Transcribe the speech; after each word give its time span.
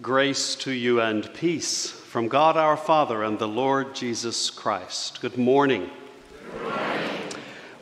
Grace 0.00 0.54
to 0.54 0.70
you 0.70 1.00
and 1.00 1.28
peace 1.34 1.90
from 1.90 2.28
God 2.28 2.56
our 2.56 2.76
Father 2.76 3.24
and 3.24 3.36
the 3.36 3.48
Lord 3.48 3.96
Jesus 3.96 4.48
Christ. 4.48 5.20
Good 5.20 5.36
morning. 5.36 5.90
Good 6.52 6.62
morning. 6.62 7.18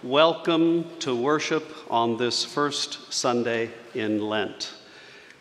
Welcome 0.02 0.87
to 1.00 1.14
worship 1.14 1.71
on 1.90 2.16
this 2.16 2.42
first 2.42 3.12
Sunday 3.12 3.70
in 3.92 4.23
Lent. 4.23 4.73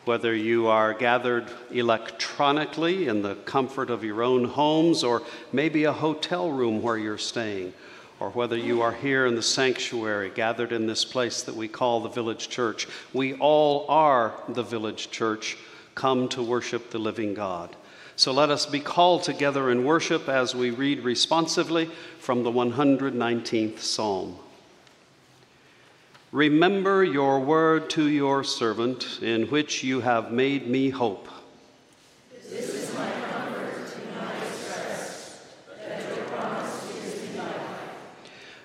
Whether 0.03 0.35
you 0.35 0.67
are 0.67 0.93
gathered 0.93 1.49
electronically 1.71 3.07
in 3.07 3.21
the 3.21 3.35
comfort 3.35 3.89
of 3.89 4.03
your 4.03 4.21
own 4.21 4.43
homes 4.43 5.01
or 5.01 5.23
maybe 5.53 5.85
a 5.85 5.93
hotel 5.93 6.51
room 6.51 6.81
where 6.81 6.97
you're 6.97 7.17
staying, 7.17 7.73
or 8.19 8.31
whether 8.31 8.57
you 8.57 8.81
are 8.81 8.91
here 8.91 9.27
in 9.27 9.35
the 9.35 9.41
sanctuary, 9.41 10.29
gathered 10.29 10.73
in 10.73 10.87
this 10.87 11.05
place 11.05 11.41
that 11.43 11.55
we 11.55 11.69
call 11.69 12.01
the 12.01 12.09
village 12.09 12.49
church, 12.49 12.85
we 13.13 13.33
all 13.35 13.85
are 13.87 14.33
the 14.49 14.63
village 14.63 15.09
church 15.09 15.55
come 15.95 16.29
to 16.29 16.43
worship 16.43 16.91
the 16.91 16.99
living 16.99 17.33
God. 17.33 17.75
So 18.17 18.31
let 18.31 18.49
us 18.49 18.65
be 18.65 18.79
called 18.79 19.23
together 19.23 19.69
in 19.69 19.83
worship 19.83 20.29
as 20.29 20.55
we 20.55 20.69
read 20.69 21.03
responsively 21.03 21.89
from 22.19 22.43
the 22.43 22.51
119th 22.51 23.79
Psalm. 23.79 24.37
Remember 26.31 27.03
your 27.03 27.39
word 27.39 27.89
to 27.91 28.07
your 28.09 28.43
servant, 28.43 29.19
in 29.21 29.47
which 29.47 29.83
you 29.83 30.01
have 30.01 30.31
made 30.31 30.67
me 30.67 30.89
hope. 30.89 31.29
This 32.49 32.73
is 32.73 32.93
my 32.93 33.09
comfort 33.31 33.95
in 34.01 34.15
my 34.15 34.39
distress, 34.41 35.45
that 35.87 36.15
your 36.15 36.25
promise. 36.25 36.91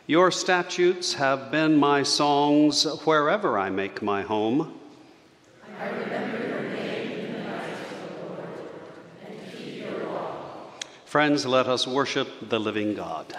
Your 0.07 0.31
statutes 0.33 1.15
have 1.15 1.53
been 1.53 1.77
my 1.77 2.03
songs 2.03 2.85
wherever 3.05 3.57
I 3.57 3.71
make 3.71 4.03
my 4.03 4.23
home. 4.23 4.75
I 5.79 5.89
remember 5.91 6.40
Friends, 11.11 11.45
let 11.45 11.67
us 11.67 11.89
worship 11.89 12.29
the 12.41 12.61
living 12.61 12.95
God. 12.95 13.35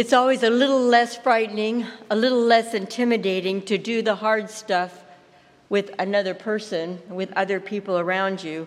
It's 0.00 0.14
always 0.14 0.42
a 0.42 0.48
little 0.48 0.80
less 0.80 1.14
frightening, 1.14 1.86
a 2.08 2.16
little 2.16 2.40
less 2.40 2.72
intimidating 2.72 3.60
to 3.66 3.76
do 3.76 4.00
the 4.00 4.14
hard 4.14 4.48
stuff 4.48 5.04
with 5.68 5.90
another 5.98 6.32
person, 6.32 7.00
with 7.10 7.30
other 7.36 7.60
people 7.60 7.98
around 7.98 8.42
you. 8.42 8.66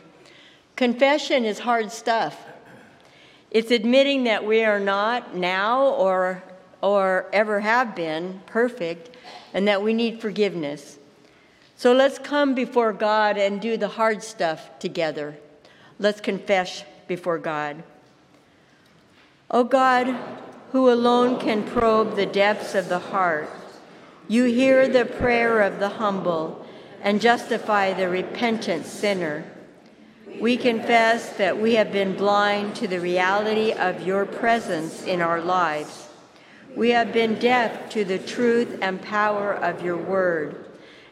Confession 0.75 1.43
is 1.43 1.57
hard 1.57 1.91
stuff. 1.91 2.39
It's 3.49 3.71
admitting 3.71 4.25
that 4.25 4.45
we 4.45 4.63
are 4.63 4.79
not 4.79 5.35
now 5.35 5.87
or, 5.87 6.43
or 6.81 7.25
ever 7.33 7.61
have 7.61 7.95
been 7.95 8.39
perfect 8.45 9.17
and 9.55 9.67
that 9.67 9.81
we 9.81 9.91
need 9.95 10.21
forgiveness. 10.21 10.99
So 11.77 11.93
let's 11.93 12.19
come 12.19 12.53
before 12.53 12.93
God 12.93 13.39
and 13.39 13.59
do 13.59 13.75
the 13.75 13.87
hard 13.87 14.21
stuff 14.21 14.77
together. 14.77 15.35
Let's 15.97 16.21
confess 16.21 16.83
before 17.07 17.39
God. 17.39 17.81
Oh 19.49 19.63
God, 19.63 20.15
who 20.73 20.91
alone 20.91 21.39
can 21.39 21.63
probe 21.63 22.15
the 22.15 22.25
depths 22.25 22.73
of 22.73 22.89
the 22.89 22.97
heart. 22.97 23.47
You 24.27 24.45
hear 24.45 24.87
the 24.87 25.05
prayer 25.05 25.61
of 25.61 25.79
the 25.79 25.87
humble 25.87 26.65
and 26.99 27.21
justify 27.21 27.93
the 27.93 28.09
repentant 28.09 28.87
sinner. 28.87 29.43
We 30.41 30.57
confess 30.57 31.29
that 31.37 31.61
we 31.61 31.75
have 31.75 31.91
been 31.91 32.15
blind 32.15 32.75
to 32.77 32.87
the 32.87 32.99
reality 32.99 33.71
of 33.71 34.01
your 34.01 34.25
presence 34.25 35.03
in 35.03 35.21
our 35.21 35.39
lives. 35.39 36.09
We 36.75 36.89
have 36.89 37.13
been 37.13 37.35
deaf 37.35 37.91
to 37.91 38.03
the 38.03 38.17
truth 38.17 38.79
and 38.81 38.99
power 38.99 39.53
of 39.53 39.83
your 39.83 39.97
word, 39.97 40.65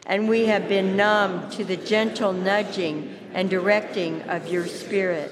and 0.06 0.28
we 0.28 0.46
have 0.46 0.68
been 0.68 0.96
numb 0.96 1.50
to 1.50 1.64
the 1.64 1.76
gentle 1.76 2.32
nudging 2.32 3.16
and 3.32 3.48
directing 3.48 4.22
of 4.22 4.48
your 4.48 4.66
spirit. 4.66 5.30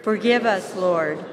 Forgive 0.00 0.46
us, 0.46 0.76
Lord 0.76 1.24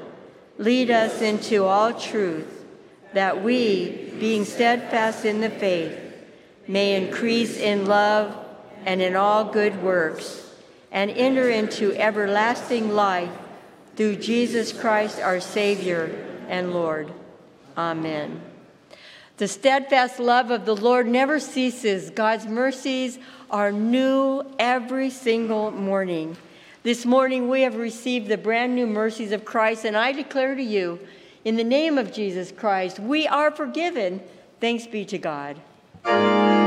Lead 0.60 0.90
us 0.90 1.22
into 1.22 1.64
all 1.64 1.94
truth, 1.94 2.66
that 3.14 3.42
we, 3.42 4.12
being 4.20 4.44
steadfast 4.44 5.24
in 5.24 5.40
the 5.40 5.48
faith, 5.48 5.98
may 6.68 7.02
increase 7.02 7.56
in 7.56 7.86
love 7.86 8.36
and 8.84 9.00
in 9.00 9.16
all 9.16 9.46
good 9.46 9.82
works, 9.82 10.52
and 10.92 11.10
enter 11.12 11.48
into 11.48 11.94
everlasting 11.96 12.90
life 12.90 13.32
through 13.96 14.16
Jesus 14.16 14.70
Christ 14.70 15.18
our 15.18 15.40
Savior 15.40 16.26
and 16.46 16.74
Lord. 16.74 17.10
Amen. 17.78 18.42
The 19.38 19.48
steadfast 19.48 20.20
love 20.20 20.50
of 20.50 20.66
the 20.66 20.76
Lord 20.76 21.06
never 21.06 21.40
ceases. 21.40 22.10
God's 22.10 22.46
mercies 22.46 23.18
are 23.50 23.72
new 23.72 24.44
every 24.58 25.08
single 25.08 25.70
morning. 25.70 26.36
This 26.82 27.04
morning 27.04 27.50
we 27.50 27.60
have 27.60 27.76
received 27.76 28.28
the 28.28 28.38
brand 28.38 28.74
new 28.74 28.86
mercies 28.86 29.32
of 29.32 29.44
Christ, 29.44 29.84
and 29.84 29.94
I 29.94 30.12
declare 30.12 30.54
to 30.54 30.62
you, 30.62 30.98
in 31.44 31.56
the 31.56 31.64
name 31.64 31.98
of 31.98 32.10
Jesus 32.10 32.50
Christ, 32.52 32.98
we 32.98 33.26
are 33.28 33.50
forgiven 33.50 34.22
Thanks 34.60 34.86
be 34.86 35.06
to 35.06 35.18
God. 35.18 36.59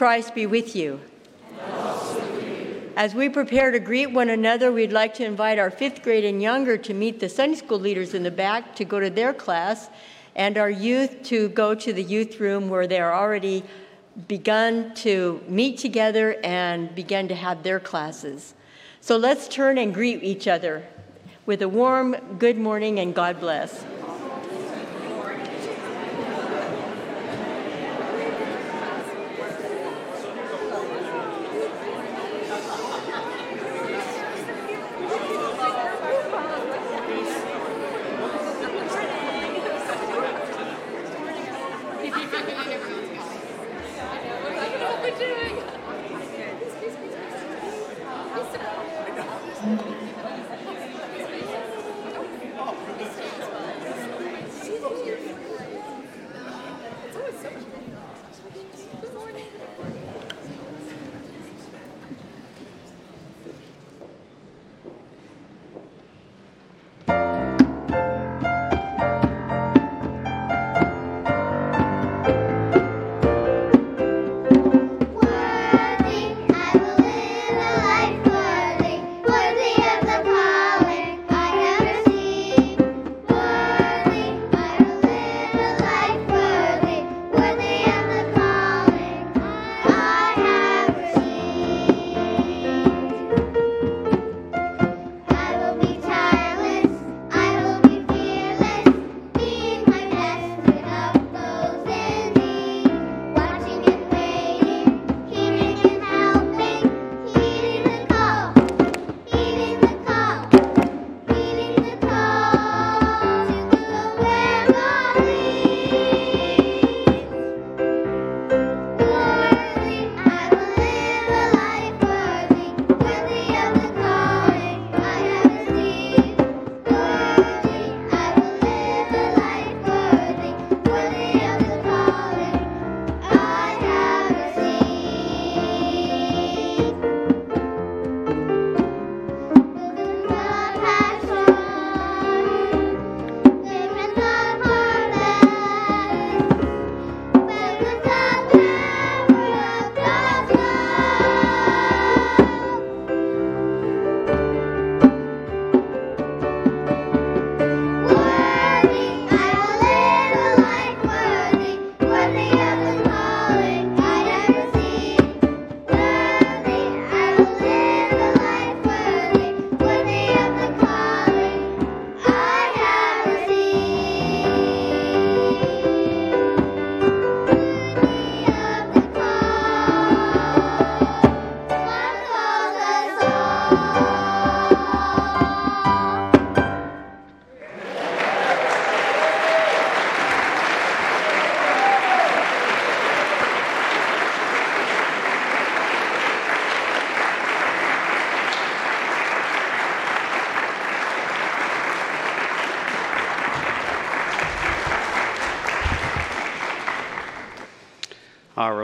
Christ 0.00 0.34
be 0.34 0.46
with 0.46 0.74
you. 0.74 0.98
As 2.96 3.14
we 3.14 3.28
prepare 3.28 3.70
to 3.70 3.78
greet 3.78 4.06
one 4.06 4.30
another, 4.30 4.72
we'd 4.72 4.94
like 4.94 5.12
to 5.16 5.26
invite 5.26 5.58
our 5.58 5.70
fifth 5.70 6.02
grade 6.02 6.24
and 6.24 6.40
younger 6.40 6.78
to 6.78 6.94
meet 6.94 7.20
the 7.20 7.28
Sunday 7.28 7.58
school 7.58 7.78
leaders 7.78 8.14
in 8.14 8.22
the 8.22 8.30
back 8.30 8.74
to 8.76 8.86
go 8.86 8.98
to 8.98 9.10
their 9.10 9.34
class, 9.34 9.90
and 10.34 10.56
our 10.56 10.70
youth 10.70 11.22
to 11.24 11.50
go 11.50 11.74
to 11.74 11.92
the 11.92 12.02
youth 12.02 12.40
room 12.40 12.70
where 12.70 12.86
they 12.86 12.98
are 12.98 13.12
already 13.12 13.62
begun 14.26 14.94
to 14.94 15.42
meet 15.46 15.76
together 15.76 16.40
and 16.44 16.94
begin 16.94 17.28
to 17.28 17.34
have 17.34 17.62
their 17.62 17.78
classes. 17.78 18.54
So 19.02 19.18
let's 19.18 19.48
turn 19.48 19.76
and 19.76 19.92
greet 19.92 20.22
each 20.22 20.48
other 20.48 20.82
with 21.44 21.60
a 21.60 21.68
warm 21.68 22.16
good 22.38 22.56
morning 22.56 23.00
and 23.00 23.14
God 23.14 23.38
bless. 23.38 23.84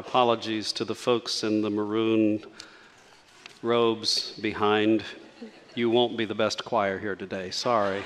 Apologies 0.06 0.70
to 0.72 0.84
the 0.84 0.94
folks 0.94 1.42
in 1.42 1.62
the 1.62 1.70
maroon 1.70 2.40
robes 3.60 4.38
behind. 4.40 5.02
You 5.74 5.90
won't 5.90 6.16
be 6.16 6.24
the 6.24 6.34
best 6.34 6.64
choir 6.64 6.98
here 6.98 7.16
today. 7.16 7.50
Sorry. 7.50 8.02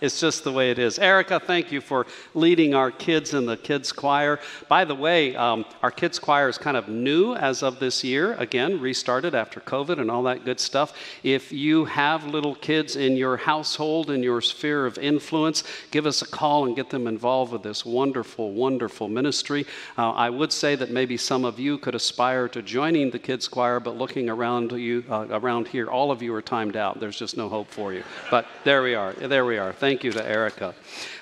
It's 0.00 0.20
just 0.20 0.44
the 0.44 0.52
way 0.52 0.70
it 0.70 0.78
is. 0.78 0.98
Erica, 0.98 1.40
thank 1.40 1.70
you 1.70 1.80
for 1.80 2.06
leading 2.34 2.74
our 2.74 2.90
kids 2.90 3.34
in 3.34 3.46
the 3.46 3.56
kids 3.56 3.92
choir. 3.92 4.40
By 4.68 4.84
the 4.84 4.94
way, 4.94 5.36
um, 5.36 5.64
our 5.82 5.90
kids 5.90 6.18
choir 6.18 6.48
is 6.48 6.56
kind 6.58 6.76
of 6.76 6.88
new 6.88 7.34
as 7.34 7.62
of 7.62 7.78
this 7.78 8.02
year. 8.02 8.34
Again, 8.34 8.80
restarted 8.80 9.34
after 9.34 9.60
COVID 9.60 10.00
and 10.00 10.10
all 10.10 10.22
that 10.24 10.44
good 10.44 10.58
stuff. 10.60 10.94
If 11.22 11.52
you 11.52 11.84
have 11.84 12.24
little 12.24 12.54
kids 12.54 12.96
in 12.96 13.16
your 13.16 13.36
household, 13.36 14.10
in 14.10 14.22
your 14.22 14.40
sphere 14.40 14.86
of 14.86 14.96
influence, 14.98 15.64
give 15.90 16.06
us 16.06 16.22
a 16.22 16.26
call 16.26 16.64
and 16.64 16.74
get 16.74 16.88
them 16.88 17.06
involved 17.06 17.52
with 17.52 17.62
this 17.62 17.84
wonderful, 17.84 18.52
wonderful 18.52 19.08
ministry. 19.08 19.66
Uh, 19.98 20.12
I 20.12 20.30
would 20.30 20.52
say 20.52 20.76
that 20.76 20.90
maybe 20.90 21.16
some 21.16 21.44
of 21.44 21.58
you 21.58 21.76
could 21.76 21.94
aspire 21.94 22.48
to 22.48 22.62
joining 22.62 23.10
the 23.10 23.18
kids 23.18 23.48
choir, 23.48 23.80
but 23.80 23.96
looking 23.96 24.30
around 24.30 24.72
you 24.72 25.04
uh, 25.10 25.26
around 25.30 25.68
here, 25.68 25.88
all 25.88 26.10
of 26.10 26.22
you 26.22 26.32
are 26.34 26.42
timed 26.42 26.76
out. 26.76 27.00
There's 27.00 27.18
just 27.18 27.36
no 27.36 27.48
hope 27.48 27.68
for 27.68 27.92
you. 27.92 28.02
But 28.30 28.46
there 28.64 28.82
we 28.82 28.94
are. 28.94 29.12
There 29.12 29.44
we 29.44 29.58
are. 29.58 29.72
Thank 29.72 29.89
Thank 29.90 30.04
you 30.04 30.12
to 30.12 30.24
Erica. 30.24 30.72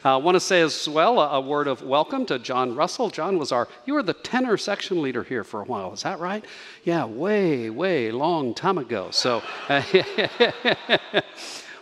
I 0.05 0.11
uh, 0.11 0.19
want 0.19 0.35
to 0.35 0.41
say 0.41 0.61
as 0.61 0.87
well 0.87 1.19
a, 1.21 1.39
a, 1.39 1.41
word 1.41 1.69
of 1.69 1.81
welcome 1.81 2.27
to 2.27 2.39
John 2.39 2.75
Russell. 2.75 3.09
John 3.09 3.39
was 3.39 3.51
our, 3.51 3.67
you 3.87 3.95
were 3.95 4.03
the 4.03 4.13
tenor 4.13 4.59
section 4.59 5.01
leader 5.01 5.23
here 5.23 5.43
for 5.43 5.63
a 5.63 5.65
while, 5.65 5.95
is 5.95 6.03
that 6.03 6.21
right? 6.21 6.45
Yeah, 6.85 7.07
way, 7.07 7.71
way 7.71 8.11
long 8.11 8.53
time 8.53 8.77
ago. 8.77 9.09
So, 9.11 9.43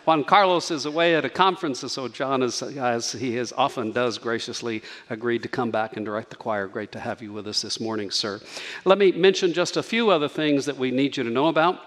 Juan 0.05 0.23
Carlos 0.23 0.71
is 0.71 0.85
away 0.85 1.13
at 1.15 1.25
a 1.25 1.29
conference, 1.29 1.81
so 1.81 2.07
John, 2.07 2.41
is, 2.41 2.63
as 2.63 3.11
he 3.11 3.35
is 3.35 3.51
often 3.57 3.91
does, 3.91 4.17
graciously 4.17 4.81
agreed 5.09 5.43
to 5.43 5.49
come 5.49 5.71
back 5.71 5.97
and 5.97 6.05
direct 6.05 6.29
the 6.29 6.37
choir. 6.37 6.67
Great 6.67 6.93
to 6.93 7.01
have 7.01 7.21
you 7.21 7.33
with 7.33 7.47
us 7.47 7.61
this 7.61 7.81
morning, 7.81 8.11
sir. 8.11 8.39
Let 8.85 8.97
me 8.97 9.11
mention 9.11 9.51
just 9.51 9.75
a 9.75 9.83
few 9.83 10.09
other 10.09 10.29
things 10.29 10.65
that 10.67 10.77
we 10.77 10.91
need 10.91 11.17
you 11.17 11.25
to 11.25 11.29
know 11.29 11.47
about. 11.47 11.81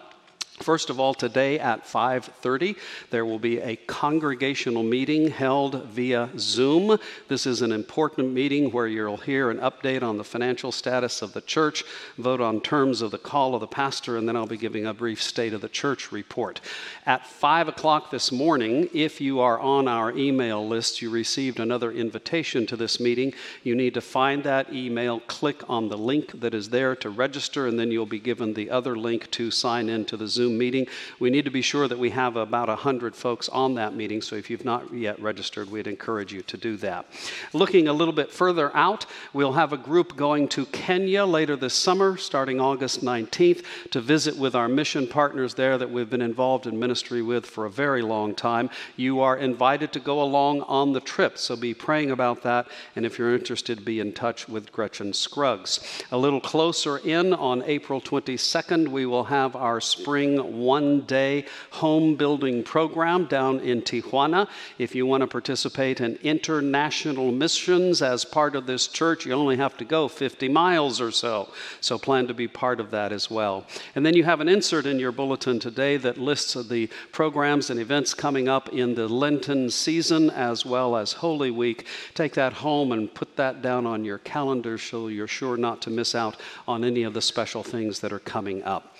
First 0.62 0.90
of 0.90 1.00
all, 1.00 1.14
today 1.14 1.58
at 1.58 1.86
5:30 1.86 2.76
there 3.08 3.24
will 3.24 3.38
be 3.38 3.60
a 3.60 3.76
congregational 3.76 4.82
meeting 4.82 5.30
held 5.30 5.84
via 5.86 6.28
Zoom. 6.36 6.98
This 7.28 7.46
is 7.46 7.62
an 7.62 7.72
important 7.72 8.34
meeting 8.34 8.70
where 8.70 8.86
you'll 8.86 9.16
hear 9.16 9.48
an 9.48 9.56
update 9.58 10.02
on 10.02 10.18
the 10.18 10.24
financial 10.24 10.70
status 10.70 11.22
of 11.22 11.32
the 11.32 11.40
church, 11.40 11.82
vote 12.18 12.42
on 12.42 12.60
terms 12.60 13.00
of 13.00 13.10
the 13.10 13.16
call 13.16 13.54
of 13.54 13.62
the 13.62 13.66
pastor, 13.66 14.18
and 14.18 14.28
then 14.28 14.36
I'll 14.36 14.44
be 14.44 14.58
giving 14.58 14.84
a 14.84 14.92
brief 14.92 15.22
state 15.22 15.54
of 15.54 15.62
the 15.62 15.68
church 15.68 16.12
report. 16.12 16.60
At 17.06 17.26
5 17.26 17.68
o'clock 17.68 18.10
this 18.10 18.30
morning, 18.30 18.90
if 18.92 19.18
you 19.18 19.40
are 19.40 19.58
on 19.58 19.88
our 19.88 20.12
email 20.12 20.66
list, 20.68 21.00
you 21.00 21.08
received 21.08 21.58
another 21.58 21.90
invitation 21.90 22.66
to 22.66 22.76
this 22.76 23.00
meeting. 23.00 23.32
You 23.64 23.74
need 23.74 23.94
to 23.94 24.02
find 24.02 24.44
that 24.44 24.70
email, 24.70 25.20
click 25.20 25.62
on 25.70 25.88
the 25.88 25.96
link 25.96 26.38
that 26.40 26.52
is 26.52 26.68
there 26.68 26.94
to 26.96 27.08
register, 27.08 27.66
and 27.66 27.78
then 27.78 27.90
you'll 27.90 28.04
be 28.04 28.20
given 28.20 28.52
the 28.52 28.68
other 28.68 28.94
link 28.94 29.30
to 29.30 29.50
sign 29.50 29.88
in 29.88 30.04
to 30.04 30.18
the 30.18 30.28
Zoom 30.28 30.49
Zoom 30.50 30.58
meeting. 30.58 30.86
We 31.18 31.30
need 31.30 31.44
to 31.44 31.50
be 31.50 31.62
sure 31.62 31.88
that 31.88 31.98
we 31.98 32.10
have 32.10 32.36
about 32.36 32.68
100 32.68 33.14
folks 33.14 33.48
on 33.48 33.74
that 33.74 33.94
meeting, 33.94 34.20
so 34.22 34.36
if 34.36 34.50
you've 34.50 34.64
not 34.64 34.92
yet 34.92 35.20
registered, 35.20 35.70
we'd 35.70 35.86
encourage 35.86 36.32
you 36.32 36.42
to 36.42 36.56
do 36.56 36.76
that. 36.78 37.06
Looking 37.52 37.88
a 37.88 37.92
little 37.92 38.12
bit 38.12 38.32
further 38.32 38.74
out, 38.76 39.06
we'll 39.32 39.52
have 39.52 39.72
a 39.72 39.76
group 39.76 40.16
going 40.16 40.48
to 40.48 40.66
Kenya 40.66 41.24
later 41.24 41.56
this 41.56 41.74
summer, 41.74 42.16
starting 42.16 42.60
August 42.60 43.02
19th, 43.02 43.64
to 43.90 44.00
visit 44.00 44.36
with 44.36 44.54
our 44.54 44.68
mission 44.68 45.06
partners 45.06 45.54
there 45.54 45.78
that 45.78 45.90
we've 45.90 46.10
been 46.10 46.22
involved 46.22 46.66
in 46.66 46.78
ministry 46.78 47.22
with 47.22 47.46
for 47.46 47.66
a 47.66 47.70
very 47.70 48.02
long 48.02 48.34
time. 48.34 48.70
You 48.96 49.20
are 49.20 49.36
invited 49.36 49.92
to 49.92 50.00
go 50.00 50.22
along 50.22 50.62
on 50.62 50.92
the 50.92 51.00
trip, 51.00 51.38
so 51.38 51.56
be 51.56 51.74
praying 51.74 52.10
about 52.10 52.42
that, 52.42 52.66
and 52.96 53.06
if 53.06 53.18
you're 53.18 53.34
interested, 53.34 53.84
be 53.84 54.00
in 54.00 54.12
touch 54.12 54.48
with 54.48 54.72
Gretchen 54.72 55.12
Scruggs. 55.12 55.80
A 56.10 56.18
little 56.18 56.40
closer 56.40 56.98
in 56.98 57.32
on 57.32 57.62
April 57.62 58.00
22nd, 58.00 58.88
we 58.88 59.06
will 59.06 59.24
have 59.24 59.54
our 59.54 59.80
spring 59.80 60.39
one 60.44 61.02
day 61.02 61.44
home 61.70 62.16
building 62.16 62.62
program 62.62 63.26
down 63.26 63.60
in 63.60 63.82
Tijuana. 63.82 64.48
If 64.78 64.94
you 64.94 65.06
want 65.06 65.22
to 65.22 65.26
participate 65.26 66.00
in 66.00 66.16
international 66.22 67.32
missions 67.32 68.02
as 68.02 68.24
part 68.24 68.56
of 68.56 68.66
this 68.66 68.86
church, 68.86 69.26
you 69.26 69.32
only 69.32 69.56
have 69.56 69.76
to 69.78 69.84
go 69.84 70.08
50 70.08 70.48
miles 70.48 71.00
or 71.00 71.10
so. 71.10 71.48
So 71.80 71.98
plan 71.98 72.26
to 72.26 72.34
be 72.34 72.48
part 72.48 72.80
of 72.80 72.90
that 72.90 73.12
as 73.12 73.30
well. 73.30 73.66
And 73.94 74.04
then 74.04 74.14
you 74.14 74.24
have 74.24 74.40
an 74.40 74.48
insert 74.48 74.86
in 74.86 74.98
your 74.98 75.12
bulletin 75.12 75.58
today 75.58 75.96
that 75.98 76.18
lists 76.18 76.54
the 76.54 76.88
programs 77.12 77.70
and 77.70 77.80
events 77.80 78.14
coming 78.14 78.48
up 78.48 78.68
in 78.70 78.94
the 78.94 79.08
Lenten 79.08 79.70
season 79.70 80.30
as 80.30 80.64
well 80.64 80.96
as 80.96 81.12
Holy 81.12 81.50
Week. 81.50 81.86
Take 82.14 82.34
that 82.34 82.52
home 82.52 82.92
and 82.92 83.12
put 83.12 83.36
that 83.36 83.62
down 83.62 83.86
on 83.86 84.04
your 84.04 84.18
calendar 84.18 84.78
so 84.78 85.08
you're 85.08 85.26
sure 85.26 85.56
not 85.56 85.82
to 85.82 85.90
miss 85.90 86.14
out 86.14 86.36
on 86.66 86.84
any 86.84 87.02
of 87.02 87.14
the 87.14 87.22
special 87.22 87.62
things 87.62 88.00
that 88.00 88.12
are 88.12 88.18
coming 88.18 88.62
up. 88.64 88.96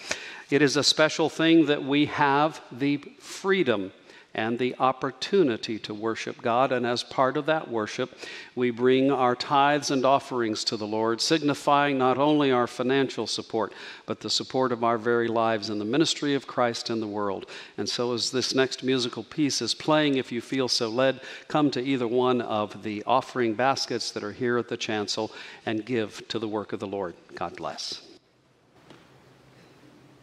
It 0.50 0.62
is 0.62 0.76
a 0.76 0.82
special 0.82 1.28
thing 1.28 1.66
that 1.66 1.84
we 1.84 2.06
have 2.06 2.60
the 2.72 2.96
freedom 3.20 3.92
and 4.34 4.58
the 4.58 4.76
opportunity 4.78 5.78
to 5.80 5.92
worship 5.94 6.40
God. 6.40 6.70
And 6.72 6.86
as 6.86 7.02
part 7.02 7.36
of 7.36 7.46
that 7.46 7.68
worship, 7.68 8.16
we 8.54 8.70
bring 8.70 9.10
our 9.10 9.34
tithes 9.34 9.90
and 9.90 10.04
offerings 10.04 10.62
to 10.64 10.76
the 10.76 10.86
Lord, 10.86 11.20
signifying 11.20 11.98
not 11.98 12.16
only 12.16 12.52
our 12.52 12.66
financial 12.66 13.26
support, 13.26 13.72
but 14.06 14.20
the 14.20 14.30
support 14.30 14.70
of 14.70 14.84
our 14.84 14.98
very 14.98 15.26
lives 15.26 15.68
in 15.68 15.78
the 15.78 15.84
ministry 15.84 16.34
of 16.34 16.46
Christ 16.46 16.90
in 16.90 17.00
the 17.00 17.08
world. 17.08 17.46
And 17.76 17.88
so, 17.88 18.12
as 18.12 18.30
this 18.30 18.54
next 18.54 18.84
musical 18.84 19.24
piece 19.24 19.60
is 19.60 19.74
playing, 19.74 20.16
if 20.16 20.30
you 20.30 20.40
feel 20.40 20.68
so 20.68 20.88
led, 20.88 21.20
come 21.48 21.70
to 21.72 21.82
either 21.82 22.06
one 22.06 22.40
of 22.40 22.82
the 22.82 23.02
offering 23.06 23.54
baskets 23.54 24.12
that 24.12 24.22
are 24.22 24.32
here 24.32 24.58
at 24.58 24.68
the 24.68 24.76
chancel 24.76 25.32
and 25.66 25.84
give 25.84 26.26
to 26.28 26.38
the 26.38 26.48
work 26.48 26.72
of 26.72 26.80
the 26.80 26.86
Lord. 26.86 27.14
God 27.34 27.56
bless. 27.56 28.09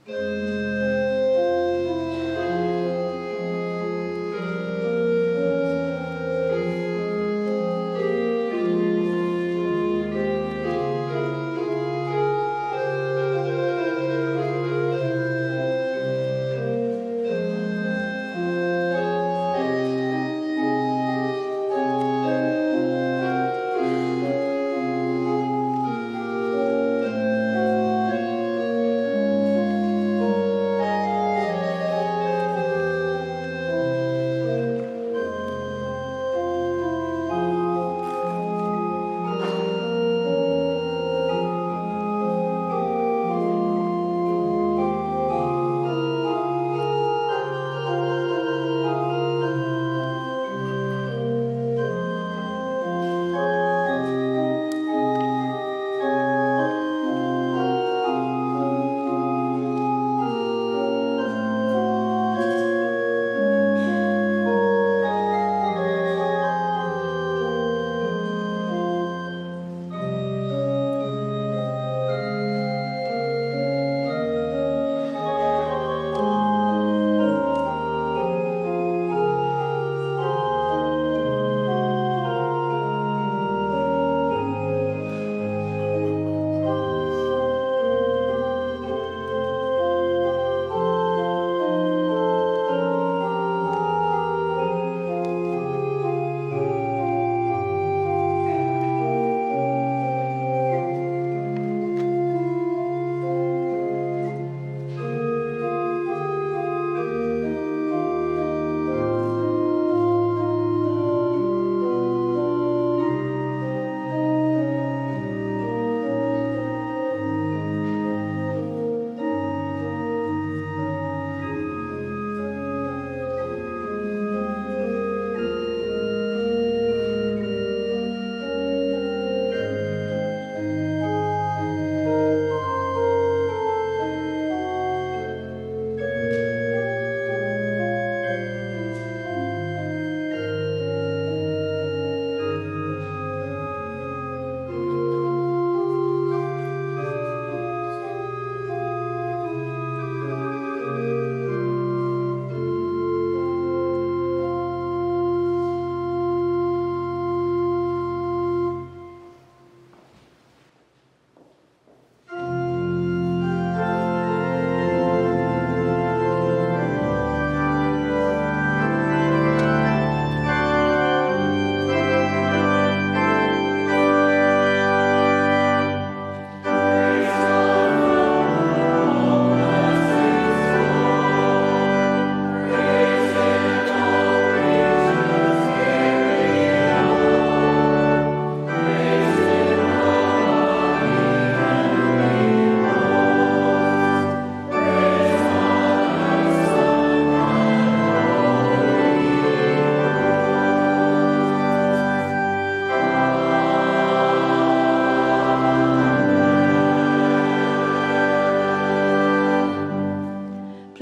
Thank 0.08 0.20
you. 0.22 1.27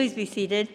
Please 0.05 0.13
be 0.13 0.25
seated. 0.27 0.69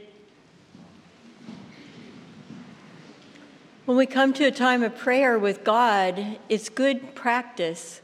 When 3.84 3.96
we 3.96 4.04
come 4.04 4.32
to 4.32 4.44
a 4.46 4.50
time 4.50 4.82
of 4.82 4.98
prayer 4.98 5.38
with 5.38 5.62
God, 5.62 6.40
it's 6.48 6.68
good 6.68 7.14
practice 7.14 8.00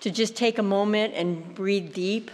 to 0.00 0.10
just 0.10 0.34
take 0.34 0.56
a 0.56 0.62
moment 0.62 1.12
and 1.12 1.54
breathe 1.54 1.92
deep. 1.92 2.30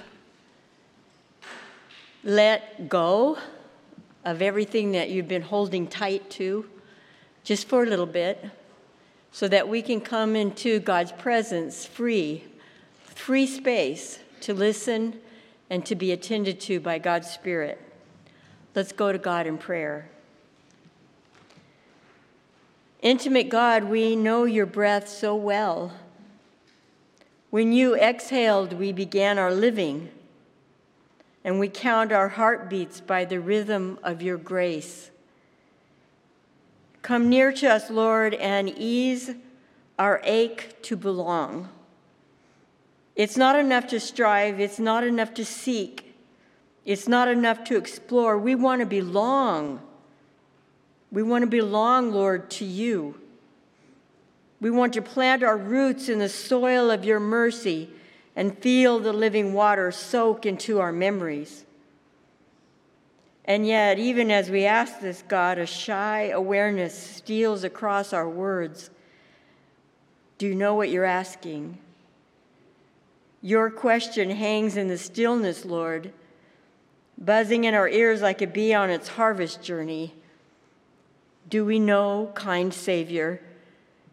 Let 2.23 2.88
go 2.88 3.38
of 4.25 4.41
everything 4.41 4.93
that 4.93 5.11
you've 5.11 5.26
been 5.26 5.43
holding 5.43 5.88
tight 5.88 6.31
to, 6.31 6.71
just 7.43 7.67
for 7.67 7.83
a 7.83 7.87
little 7.87 8.07
bit, 8.07 8.50
so 9.33 9.49
that 9.49 9.67
we 9.67 9.83
can 9.83 10.00
come 10.00 10.37
into 10.37 10.79
God's 10.79 11.11
presence 11.11 11.85
free, 11.85 12.45
free 13.05 13.49
space 13.49 14.21
to 14.43 14.55
listen 14.55 15.19
and 15.69 15.85
to 15.87 15.97
be 15.97 16.12
attended 16.12 16.61
to 16.61 16.79
by 16.79 17.00
God's 17.00 17.29
Spirit. 17.29 17.88
Let's 18.75 18.93
go 18.93 19.12
to 19.12 19.19
God 19.19 19.47
in 19.47 19.59
prayer. 19.59 20.09
Intimate 23.02 23.49
God, 23.49 23.85
we 23.85 24.17
know 24.17 24.45
your 24.45 24.64
breath 24.64 25.09
so 25.09 25.35
well. 25.35 25.93
When 27.50 27.73
you 27.73 27.95
exhaled, 27.97 28.73
we 28.73 28.93
began 28.93 29.38
our 29.38 29.52
living, 29.52 30.11
and 31.45 31.59
we 31.59 31.69
count 31.69 32.12
our 32.12 32.29
heartbeats 32.29 33.00
by 33.00 33.26
the 33.26 33.41
rhythm 33.41 33.99
of 34.02 34.23
your 34.23 34.38
grace. 34.38 35.11
Come 37.02 37.29
near 37.29 37.52
to 37.52 37.67
us, 37.67 37.91
Lord, 37.91 38.33
and 38.35 38.71
ease 38.71 39.33
our 39.99 40.23
ache 40.25 40.81
to 40.83 40.97
belong. 40.97 41.69
It's 43.17 43.37
not 43.37 43.59
enough 43.59 43.88
to 43.88 44.00
strive, 44.00 44.61
it's 44.61 44.79
not 44.79 45.05
enough 45.05 45.35
to 45.35 45.45
seek, 45.45 46.12
it's 46.85 47.07
not 47.07 47.29
enough 47.29 47.65
to 47.65 47.77
explore. 47.77 48.39
We 48.39 48.55
want 48.55 48.81
to 48.81 48.87
belong. 48.87 49.81
We 51.11 51.23
want 51.23 51.43
to 51.43 51.51
belong, 51.51 52.12
Lord, 52.12 52.51
to 52.53 52.65
you. 52.65 53.21
We 54.61 54.71
want 54.71 54.93
to 54.95 55.03
plant 55.03 55.43
our 55.43 55.57
roots 55.57 56.09
in 56.09 56.19
the 56.19 56.29
soil 56.29 56.91
of 56.91 57.05
your 57.05 57.21
mercy 57.21 57.91
and 58.35 58.57
feel 58.59 58.99
the 58.99 59.12
living 59.12 59.53
water 59.53 59.91
soak 59.91 60.47
into 60.47 60.81
our 60.81 60.92
memories. 60.92 61.64
And 63.45 63.66
yet, 63.66 63.99
even 63.99 64.31
as 64.31 64.51
we 64.51 64.64
ask 64.64 65.01
this, 65.01 65.23
God, 65.27 65.59
a 65.59 65.66
shy 65.66 66.29
awareness 66.29 66.97
steals 66.97 67.64
across 67.64 68.12
our 68.12 68.29
words. 68.29 68.90
Do 70.38 70.47
you 70.47 70.55
know 70.55 70.75
what 70.75 70.90
you're 70.90 71.05
asking? 71.05 71.79
Your 73.40 73.68
question 73.68 74.31
hangs 74.31 74.77
in 74.77 74.87
the 74.87 74.97
stillness, 74.97 75.64
Lord, 75.64 76.12
buzzing 77.25 77.65
in 77.65 77.75
our 77.75 77.89
ears 77.89 78.21
like 78.21 78.43
a 78.43 78.47
bee 78.47 78.75
on 78.75 78.91
its 78.91 79.09
harvest 79.09 79.63
journey. 79.63 80.15
Do 81.49 81.65
we 81.65 81.79
know, 81.79 82.33
kind 82.35 82.75
Savior? 82.75 83.41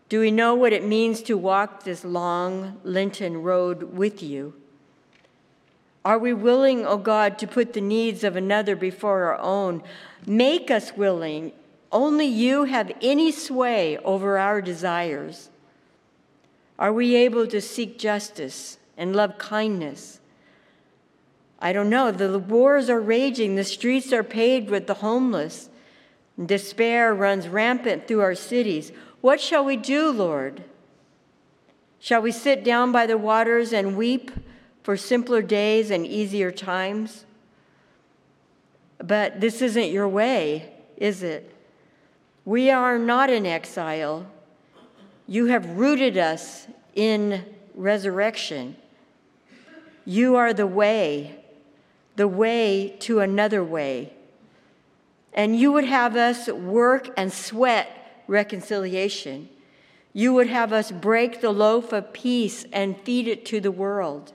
Do 0.10 0.20
we 0.20 0.32
know 0.32 0.56
what 0.56 0.74
it 0.74 0.84
means 0.84 1.22
to 1.24 1.38
walk 1.38 1.84
this 1.84 2.06
long 2.06 2.80
Lenten 2.84 3.42
road 3.42 3.96
with 3.96 4.22
you? 4.22 4.54
Are 6.06 6.18
we 6.18 6.34
willing, 6.34 6.86
O 6.86 6.92
oh 6.92 6.98
God, 6.98 7.38
to 7.40 7.48
put 7.48 7.74
the 7.74 7.82
needs 7.82 8.24
of 8.24 8.36
another 8.36 8.76
before 8.76 9.26
our 9.26 9.38
own? 9.40 9.84
Make 10.26 10.72
us 10.72 10.96
willing. 10.96 11.52
Only 11.92 12.26
you 12.26 12.66
have 12.66 12.92
any 13.02 13.32
sway 13.32 13.98
over 14.00 14.38
our 14.38 14.62
desires. 14.62 15.50
Are 16.78 16.94
we 16.94 17.16
able 17.16 17.46
to 17.48 17.60
seek 17.60 18.00
justice 18.00 18.78
and 18.98 19.16
love 19.16 19.38
kindness? 19.38 20.19
I 21.60 21.74
don't 21.74 21.90
know. 21.90 22.12
The 22.12 22.40
wars 22.40 22.90
are 22.90 23.02
raging, 23.02 23.56
the 23.56 23.64
streets 23.64 24.14
are 24.14 24.24
paved 24.24 24.70
with 24.70 24.88
the 24.88 24.96
homeless. 24.96 25.70
Despair 26.44 27.14
runs 27.14 27.50
rampant 27.50 28.08
through 28.08 28.22
our 28.22 28.36
cities. 28.36 28.94
What 29.20 29.42
shall 29.42 29.66
we 29.66 29.76
do, 29.76 30.10
Lord? 30.10 30.64
Shall 32.00 32.22
we 32.22 32.32
sit 32.32 32.64
down 32.64 32.94
by 32.94 33.06
the 33.06 33.18
waters 33.18 33.74
and 33.74 33.98
weep 33.98 34.32
for 34.84 34.96
simpler 34.96 35.42
days 35.42 35.92
and 35.92 36.08
easier 36.08 36.50
times? 36.50 37.26
But 38.98 39.42
this 39.42 39.62
isn't 39.62 39.92
your 39.92 40.08
way, 40.08 40.72
is 40.96 41.24
it? 41.24 41.54
We 42.46 42.72
are 42.72 42.98
not 42.98 43.30
in 43.30 43.46
exile. 43.46 44.26
You 45.28 45.48
have 45.48 45.78
rooted 45.78 46.18
us 46.18 46.68
in 46.96 47.44
resurrection. 47.76 48.78
You 50.06 50.38
are 50.38 50.54
the 50.54 50.66
way, 50.66 51.39
the 52.20 52.28
way 52.28 52.96
to 53.00 53.20
another 53.20 53.64
way 53.64 54.14
and 55.34 55.58
you 55.58 55.72
would 55.72 55.86
have 55.86 56.16
us 56.16 56.48
work 56.48 57.10
and 57.16 57.32
sweat 57.32 58.24
reconciliation. 58.28 59.50
You 60.14 60.34
would 60.34 60.48
have 60.48 60.74
us 60.74 60.92
break 60.92 61.42
the 61.42 61.52
loaf 61.52 61.94
of 61.94 62.14
peace 62.14 62.66
and 62.74 63.00
feed 63.02 63.28
it 63.28 63.46
to 63.46 63.62
the 63.62 63.72
world. 63.72 64.34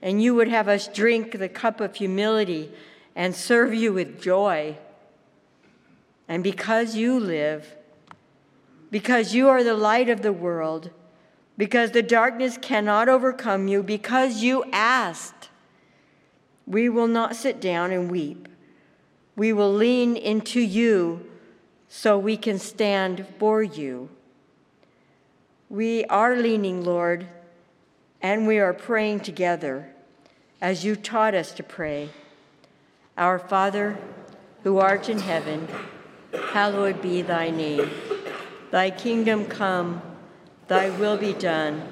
And 0.00 0.22
you 0.22 0.34
would 0.34 0.48
have 0.48 0.68
us 0.68 0.88
drink 0.88 1.38
the 1.38 1.48
cup 1.48 1.80
of 1.80 1.94
humility 1.94 2.72
and 3.14 3.34
serve 3.34 3.72
you 3.72 3.92
with 3.92 4.20
joy. 4.20 4.76
And 6.28 6.42
because 6.42 6.96
you 6.96 7.18
live, 7.20 7.76
because 8.90 9.34
you 9.34 9.48
are 9.48 9.62
the 9.62 9.76
light 9.76 10.08
of 10.08 10.22
the 10.22 10.32
world, 10.32 10.90
because 11.56 11.92
the 11.92 12.02
darkness 12.02 12.58
cannot 12.60 13.08
overcome 13.08 13.68
you, 13.68 13.82
because 13.82 14.42
you 14.42 14.64
asked, 14.72 15.41
we 16.66 16.88
will 16.88 17.08
not 17.08 17.36
sit 17.36 17.60
down 17.60 17.90
and 17.90 18.10
weep. 18.10 18.48
We 19.36 19.52
will 19.52 19.72
lean 19.72 20.16
into 20.16 20.60
you 20.60 21.28
so 21.88 22.18
we 22.18 22.36
can 22.36 22.58
stand 22.58 23.26
for 23.38 23.62
you. 23.62 24.08
We 25.68 26.04
are 26.04 26.36
leaning, 26.36 26.84
Lord, 26.84 27.26
and 28.20 28.46
we 28.46 28.58
are 28.58 28.74
praying 28.74 29.20
together 29.20 29.92
as 30.60 30.84
you 30.84 30.96
taught 30.96 31.34
us 31.34 31.52
to 31.52 31.62
pray. 31.62 32.10
Our 33.16 33.38
Father, 33.38 33.98
who 34.62 34.78
art 34.78 35.08
in 35.08 35.18
heaven, 35.18 35.68
hallowed 36.52 37.02
be 37.02 37.22
thy 37.22 37.50
name. 37.50 37.90
Thy 38.70 38.90
kingdom 38.90 39.46
come, 39.46 40.02
thy 40.68 40.90
will 40.90 41.16
be 41.16 41.32
done, 41.32 41.88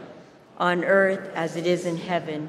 on 0.57 0.85
earth 0.85 1.31
as 1.35 1.57
it 1.57 1.67
is 1.67 1.85
in 1.85 1.97
heaven. 1.97 2.49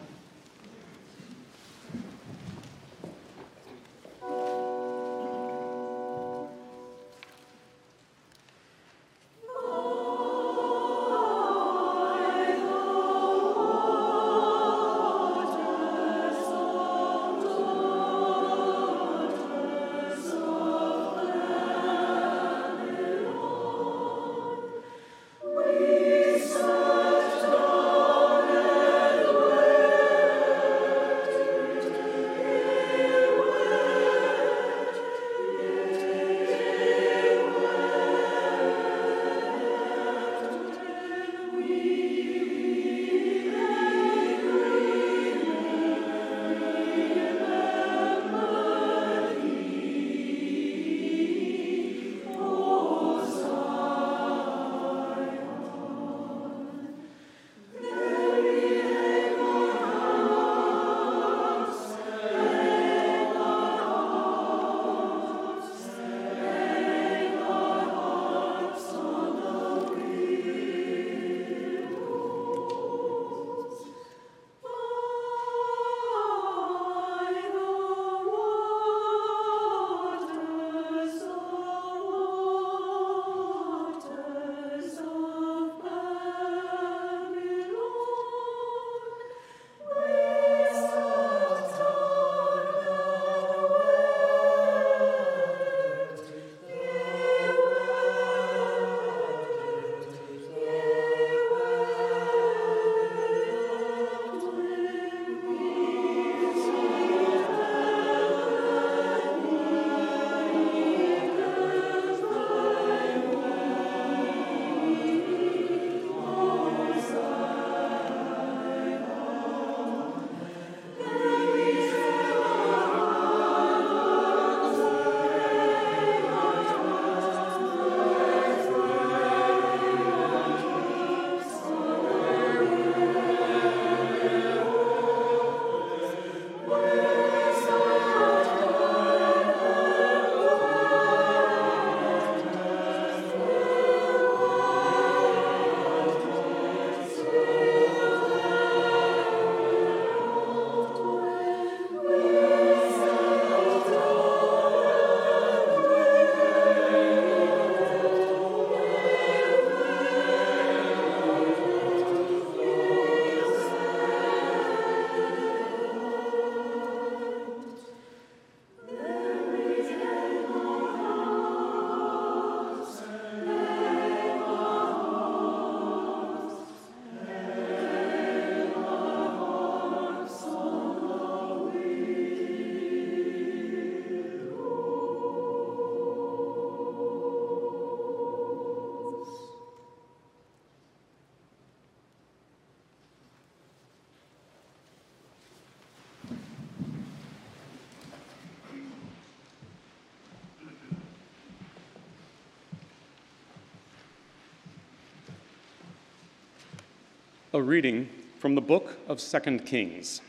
A 207.53 207.61
reading 207.61 208.07
from 208.39 208.55
the 208.55 208.61
book 208.61 208.97
of 209.09 209.19
Second 209.19 209.65
Kings. 209.65 210.21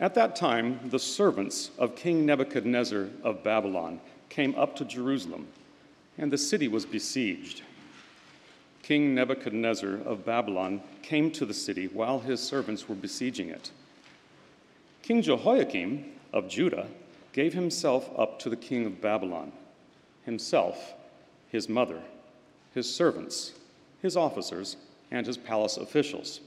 At 0.00 0.14
that 0.14 0.34
time, 0.34 0.80
the 0.88 0.98
servants 0.98 1.72
of 1.76 1.94
King 1.94 2.24
Nebuchadnezzar 2.24 3.08
of 3.22 3.44
Babylon 3.44 4.00
came 4.30 4.54
up 4.54 4.76
to 4.76 4.86
Jerusalem, 4.86 5.46
and 6.16 6.32
the 6.32 6.38
city 6.38 6.68
was 6.68 6.86
besieged. 6.86 7.60
King 8.82 9.14
Nebuchadnezzar 9.14 9.96
of 10.06 10.24
Babylon 10.24 10.80
came 11.02 11.30
to 11.32 11.44
the 11.44 11.52
city 11.52 11.88
while 11.88 12.20
his 12.20 12.40
servants 12.40 12.88
were 12.88 12.94
besieging 12.94 13.50
it. 13.50 13.70
King 15.02 15.20
Jehoiakim 15.20 16.12
of 16.32 16.48
Judah 16.48 16.86
gave 17.34 17.52
himself 17.52 18.08
up 18.16 18.38
to 18.38 18.48
the 18.48 18.56
king 18.56 18.86
of 18.86 19.02
Babylon, 19.02 19.52
himself, 20.24 20.94
his 21.50 21.68
mother, 21.68 22.00
his 22.72 22.90
servants, 22.90 23.52
his 24.00 24.16
officers, 24.16 24.76
and 25.10 25.26
his 25.26 25.36
palace 25.36 25.76
officials. 25.76 26.40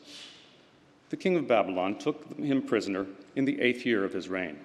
The 1.10 1.17
king 1.17 1.38
of 1.38 1.48
Babylon 1.48 1.98
took 1.98 2.38
him 2.38 2.62
prisoner 2.62 3.06
in 3.36 3.46
the 3.46 3.62
eighth 3.62 3.86
year 3.86 4.04
of 4.04 4.13
his 4.13 4.28
reign. 4.28 4.58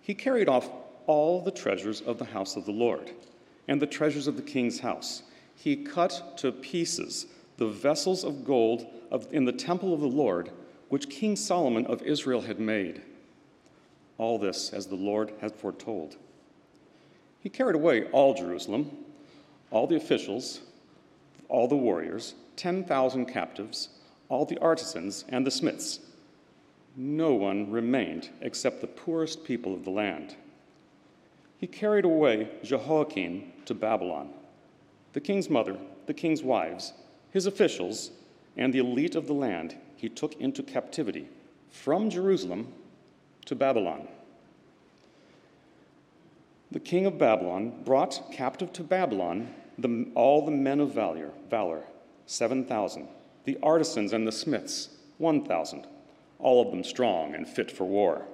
He 0.00 0.14
carried 0.14 0.48
off 0.48 0.68
all 1.06 1.40
the 1.40 1.50
treasures 1.50 2.00
of 2.00 2.18
the 2.18 2.24
house 2.24 2.56
of 2.56 2.64
the 2.64 2.72
Lord 2.72 3.10
and 3.68 3.80
the 3.80 3.86
treasures 3.86 4.26
of 4.26 4.36
the 4.36 4.42
king's 4.42 4.80
house. 4.80 5.22
He 5.54 5.76
cut 5.76 6.36
to 6.38 6.52
pieces 6.52 7.26
the 7.56 7.68
vessels 7.68 8.24
of 8.24 8.44
gold 8.44 8.86
of, 9.10 9.26
in 9.32 9.44
the 9.44 9.52
temple 9.52 9.94
of 9.94 10.00
the 10.00 10.06
Lord, 10.06 10.50
which 10.88 11.08
King 11.08 11.36
Solomon 11.36 11.86
of 11.86 12.02
Israel 12.02 12.42
had 12.42 12.58
made. 12.58 13.02
All 14.18 14.38
this 14.38 14.72
as 14.72 14.86
the 14.86 14.96
Lord 14.96 15.32
had 15.40 15.54
foretold. 15.54 16.16
He 17.40 17.48
carried 17.48 17.76
away 17.76 18.04
all 18.10 18.34
Jerusalem, 18.34 18.90
all 19.70 19.86
the 19.86 19.96
officials, 19.96 20.60
all 21.48 21.68
the 21.68 21.76
warriors, 21.76 22.34
10,000 22.56 23.26
captives, 23.26 23.88
all 24.28 24.44
the 24.44 24.58
artisans, 24.58 25.24
and 25.28 25.46
the 25.46 25.50
smiths. 25.50 26.00
No 26.96 27.34
one 27.34 27.70
remained 27.70 28.30
except 28.40 28.80
the 28.80 28.86
poorest 28.86 29.44
people 29.44 29.74
of 29.74 29.84
the 29.84 29.90
land. 29.90 30.36
He 31.58 31.66
carried 31.66 32.04
away 32.04 32.48
Jehoiakim 32.62 33.52
to 33.66 33.74
Babylon. 33.74 34.30
The 35.12 35.20
king's 35.20 35.50
mother, 35.50 35.76
the 36.06 36.14
king's 36.14 36.42
wives, 36.42 36.92
his 37.30 37.46
officials, 37.46 38.10
and 38.56 38.72
the 38.72 38.78
elite 38.78 39.14
of 39.14 39.26
the 39.26 39.34
land 39.34 39.76
he 39.96 40.08
took 40.08 40.34
into 40.40 40.62
captivity 40.62 41.28
from 41.70 42.10
Jerusalem 42.10 42.72
to 43.46 43.54
Babylon. 43.54 44.08
The 46.70 46.80
king 46.80 47.06
of 47.06 47.18
Babylon 47.18 47.82
brought 47.84 48.32
captive 48.32 48.72
to 48.74 48.82
Babylon 48.82 49.54
the, 49.78 50.08
all 50.14 50.44
the 50.44 50.50
men 50.50 50.80
of 50.80 50.92
valor, 50.92 51.30
valor 51.48 51.84
7,000, 52.26 53.08
the 53.44 53.58
artisans 53.62 54.12
and 54.12 54.26
the 54.26 54.32
smiths, 54.32 54.88
1,000, 55.18 55.86
all 56.38 56.62
of 56.64 56.70
them 56.70 56.84
strong 56.84 57.34
and 57.34 57.48
fit 57.48 57.70
for 57.70 57.84
war. 57.84 58.26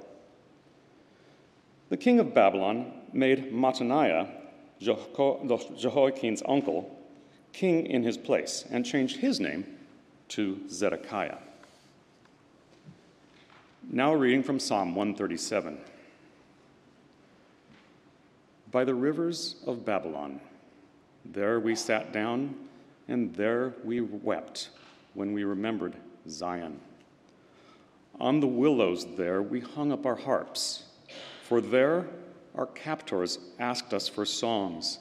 The 1.88 1.96
king 1.96 2.20
of 2.20 2.34
Babylon 2.34 2.92
made 3.12 3.52
Mattaniah, 3.52 4.28
Jeho- 4.80 5.78
Jehoiakim's 5.78 6.42
uncle, 6.46 6.96
king 7.52 7.86
in 7.86 8.02
his 8.02 8.16
place 8.16 8.64
and 8.70 8.86
changed 8.86 9.18
his 9.18 9.40
name 9.40 9.66
to 10.28 10.60
Zedekiah. 10.68 11.38
Now, 13.90 14.14
reading 14.14 14.44
from 14.44 14.60
Psalm 14.60 14.94
137. 14.94 15.78
By 18.70 18.84
the 18.84 18.94
rivers 18.94 19.56
of 19.66 19.84
Babylon, 19.84 20.40
there 21.24 21.58
we 21.58 21.74
sat 21.74 22.12
down, 22.12 22.54
and 23.10 23.34
there 23.34 23.74
we 23.82 24.00
wept 24.00 24.70
when 25.14 25.32
we 25.32 25.42
remembered 25.42 25.94
Zion. 26.28 26.80
On 28.20 28.38
the 28.38 28.46
willows 28.46 29.04
there 29.16 29.42
we 29.42 29.60
hung 29.60 29.90
up 29.90 30.06
our 30.06 30.14
harps, 30.14 30.84
for 31.42 31.60
there 31.60 32.06
our 32.54 32.66
captors 32.66 33.38
asked 33.58 33.92
us 33.92 34.06
for 34.06 34.24
songs, 34.24 35.00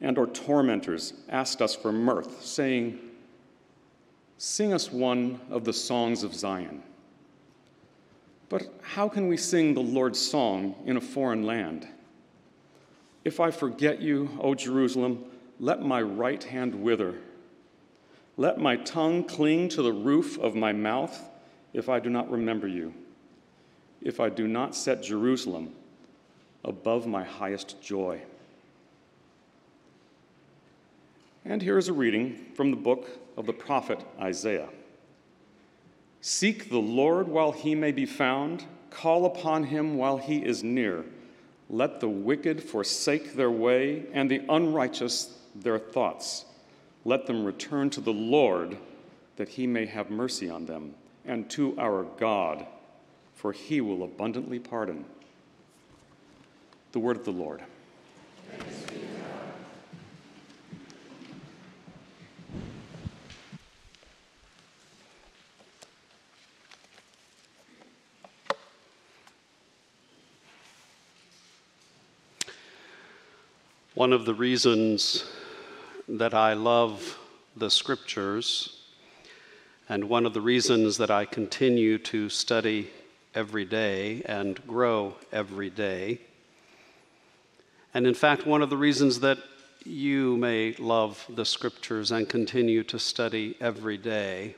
and 0.00 0.18
our 0.18 0.26
tormentors 0.26 1.14
asked 1.28 1.62
us 1.62 1.74
for 1.76 1.92
mirth, 1.92 2.44
saying, 2.44 2.98
Sing 4.38 4.72
us 4.74 4.92
one 4.92 5.40
of 5.48 5.64
the 5.64 5.72
songs 5.72 6.22
of 6.22 6.34
Zion. 6.34 6.82
But 8.48 8.68
how 8.82 9.08
can 9.08 9.28
we 9.28 9.36
sing 9.36 9.74
the 9.74 9.80
Lord's 9.80 10.20
song 10.20 10.74
in 10.84 10.96
a 10.96 11.00
foreign 11.00 11.44
land? 11.44 11.86
If 13.24 13.40
I 13.40 13.50
forget 13.50 14.00
you, 14.00 14.28
O 14.40 14.54
Jerusalem, 14.54 15.24
let 15.58 15.82
my 15.82 16.02
right 16.02 16.42
hand 16.42 16.74
wither. 16.74 17.14
Let 18.36 18.58
my 18.58 18.76
tongue 18.76 19.24
cling 19.24 19.68
to 19.70 19.82
the 19.82 19.92
roof 19.92 20.38
of 20.38 20.54
my 20.54 20.72
mouth 20.72 21.18
if 21.72 21.88
I 21.88 22.00
do 22.00 22.10
not 22.10 22.30
remember 22.30 22.68
you, 22.68 22.92
if 24.02 24.20
I 24.20 24.28
do 24.28 24.46
not 24.46 24.74
set 24.74 25.02
Jerusalem 25.02 25.72
above 26.64 27.06
my 27.06 27.24
highest 27.24 27.80
joy. 27.82 28.20
And 31.44 31.62
here 31.62 31.78
is 31.78 31.88
a 31.88 31.92
reading 31.92 32.46
from 32.54 32.70
the 32.70 32.76
book 32.76 33.08
of 33.36 33.46
the 33.46 33.52
prophet 33.52 34.04
Isaiah. 34.20 34.68
Seek 36.20 36.70
the 36.70 36.78
Lord 36.78 37.28
while 37.28 37.52
he 37.52 37.74
may 37.74 37.92
be 37.92 38.04
found, 38.04 38.64
call 38.90 39.24
upon 39.26 39.64
him 39.64 39.96
while 39.96 40.18
he 40.18 40.38
is 40.38 40.64
near. 40.64 41.04
Let 41.70 42.00
the 42.00 42.08
wicked 42.08 42.62
forsake 42.62 43.34
their 43.34 43.50
way, 43.50 44.06
and 44.12 44.30
the 44.30 44.42
unrighteous 44.48 45.38
their 45.62 45.78
thoughts. 45.78 46.44
Let 47.04 47.26
them 47.26 47.44
return 47.44 47.90
to 47.90 48.00
the 48.00 48.12
Lord, 48.12 48.76
that 49.36 49.50
he 49.50 49.66
may 49.66 49.86
have 49.86 50.10
mercy 50.10 50.50
on 50.50 50.66
them, 50.66 50.94
and 51.24 51.48
to 51.50 51.78
our 51.78 52.04
God, 52.18 52.66
for 53.34 53.52
he 53.52 53.80
will 53.80 54.02
abundantly 54.02 54.58
pardon. 54.58 55.04
The 56.92 56.98
word 56.98 57.16
of 57.16 57.24
the 57.24 57.32
Lord. 57.32 57.62
One 73.94 74.12
of 74.12 74.26
the 74.26 74.34
reasons 74.34 75.24
that 76.08 76.34
I 76.34 76.52
love 76.52 77.18
the 77.56 77.70
scriptures, 77.70 78.78
and 79.88 80.08
one 80.08 80.26
of 80.26 80.34
the 80.34 80.40
reasons 80.40 80.98
that 80.98 81.10
I 81.10 81.24
continue 81.24 81.98
to 81.98 82.28
study 82.28 82.90
every 83.34 83.64
day 83.64 84.22
and 84.26 84.64
grow 84.66 85.16
every 85.32 85.70
day, 85.70 86.20
and 87.92 88.06
in 88.06 88.14
fact, 88.14 88.46
one 88.46 88.62
of 88.62 88.70
the 88.70 88.76
reasons 88.76 89.20
that 89.20 89.38
you 89.84 90.36
may 90.36 90.74
love 90.74 91.24
the 91.28 91.44
scriptures 91.44 92.10
and 92.10 92.28
continue 92.28 92.82
to 92.84 92.98
study 92.98 93.56
every 93.60 93.96
day 93.96 94.54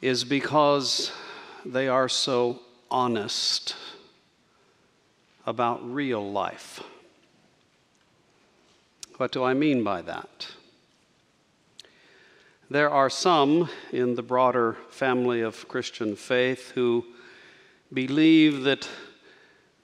is 0.00 0.24
because 0.24 1.12
they 1.64 1.86
are 1.86 2.08
so 2.08 2.60
honest 2.90 3.76
about 5.46 5.80
real 5.88 6.32
life. 6.32 6.82
What 9.20 9.32
do 9.32 9.44
I 9.44 9.52
mean 9.52 9.84
by 9.84 10.00
that? 10.00 10.48
There 12.70 12.88
are 12.88 13.10
some 13.10 13.68
in 13.92 14.14
the 14.14 14.22
broader 14.22 14.78
family 14.88 15.42
of 15.42 15.68
Christian 15.68 16.16
faith 16.16 16.70
who 16.70 17.04
believe 17.92 18.62
that 18.62 18.88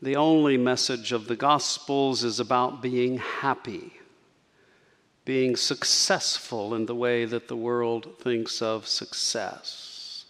the 0.00 0.16
only 0.16 0.56
message 0.56 1.12
of 1.12 1.28
the 1.28 1.36
Gospels 1.36 2.24
is 2.24 2.40
about 2.40 2.80
being 2.80 3.18
happy, 3.18 3.92
being 5.26 5.54
successful 5.54 6.74
in 6.74 6.86
the 6.86 6.94
way 6.94 7.26
that 7.26 7.46
the 7.46 7.56
world 7.56 8.18
thinks 8.18 8.62
of 8.62 8.86
success. 8.86 10.24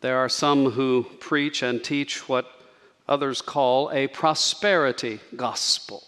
There 0.00 0.18
are 0.18 0.28
some 0.28 0.70
who 0.70 1.08
preach 1.18 1.64
and 1.64 1.82
teach 1.82 2.28
what 2.28 2.46
others 3.08 3.42
call 3.42 3.90
a 3.90 4.06
prosperity 4.06 5.18
gospel 5.34 6.07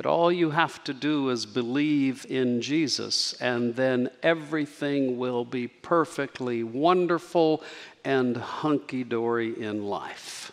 that 0.00 0.08
all 0.08 0.32
you 0.32 0.48
have 0.48 0.82
to 0.82 0.94
do 0.94 1.28
is 1.28 1.44
believe 1.44 2.24
in 2.30 2.62
Jesus, 2.62 3.34
and 3.34 3.76
then 3.76 4.08
everything 4.22 5.18
will 5.18 5.44
be 5.44 5.68
perfectly 5.68 6.64
wonderful 6.64 7.62
and 8.02 8.34
hunky 8.34 9.04
dory 9.04 9.62
in 9.62 9.84
life. 9.84 10.52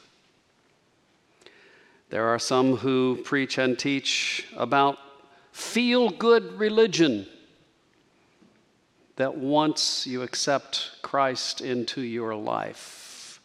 There 2.10 2.28
are 2.28 2.40
some 2.40 2.76
who 2.76 3.22
preach 3.24 3.58
and 3.58 3.80
teach 3.80 4.46
about 4.58 4.98
feel 5.54 6.10
good 6.10 6.60
religion. 6.60 7.26
That 9.16 9.38
once 9.38 10.06
you 10.06 10.24
accept 10.24 10.92
Christ 11.02 11.62
into 11.62 12.02
your 12.02 12.36
life, 12.36 13.40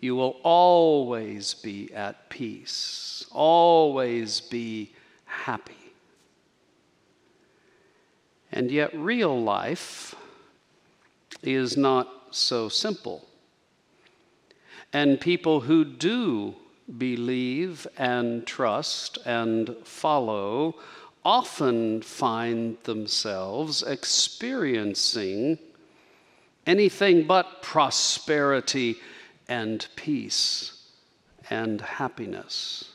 you 0.00 0.16
will 0.16 0.40
always 0.42 1.54
be 1.54 1.94
at 1.94 2.30
peace, 2.30 3.24
always 3.30 4.40
be 4.40 4.90
happy. 5.30 5.74
And 8.52 8.70
yet, 8.70 8.90
real 8.94 9.40
life 9.40 10.14
is 11.42 11.76
not 11.76 12.08
so 12.30 12.68
simple. 12.68 13.26
And 14.92 15.20
people 15.20 15.60
who 15.60 15.84
do 15.84 16.56
believe 16.98 17.86
and 17.96 18.44
trust 18.46 19.18
and 19.24 19.76
follow 19.84 20.74
often 21.24 22.02
find 22.02 22.76
themselves 22.84 23.82
experiencing 23.82 25.58
anything 26.66 27.26
but 27.26 27.62
prosperity 27.62 28.96
and 29.48 29.86
peace 29.96 30.80
and 31.50 31.80
happiness. 31.80 32.90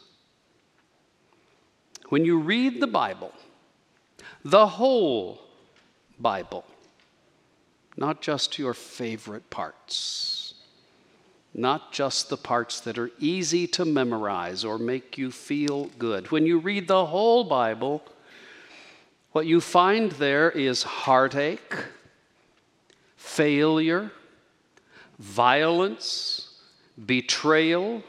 When 2.09 2.25
you 2.25 2.39
read 2.39 2.79
the 2.79 2.87
Bible, 2.87 3.33
the 4.43 4.67
whole 4.67 5.41
Bible, 6.19 6.65
not 7.97 8.21
just 8.21 8.59
your 8.59 8.73
favorite 8.73 9.49
parts, 9.49 10.53
not 11.53 11.91
just 11.91 12.29
the 12.29 12.37
parts 12.37 12.81
that 12.81 12.97
are 12.97 13.09
easy 13.19 13.65
to 13.65 13.85
memorize 13.85 14.65
or 14.65 14.77
make 14.77 15.17
you 15.17 15.31
feel 15.31 15.85
good. 15.97 16.29
When 16.31 16.45
you 16.45 16.59
read 16.59 16.87
the 16.87 17.05
whole 17.05 17.45
Bible, 17.45 18.03
what 19.31 19.45
you 19.45 19.59
find 19.61 20.11
there 20.13 20.51
is 20.51 20.83
heartache, 20.83 21.75
failure, 23.15 24.11
violence, 25.17 26.59
betrayal, 27.05 28.03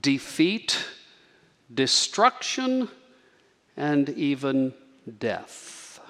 defeat, 0.00 0.84
destruction, 1.72 2.88
and 3.76 4.08
even 4.10 4.72
death. 5.18 6.00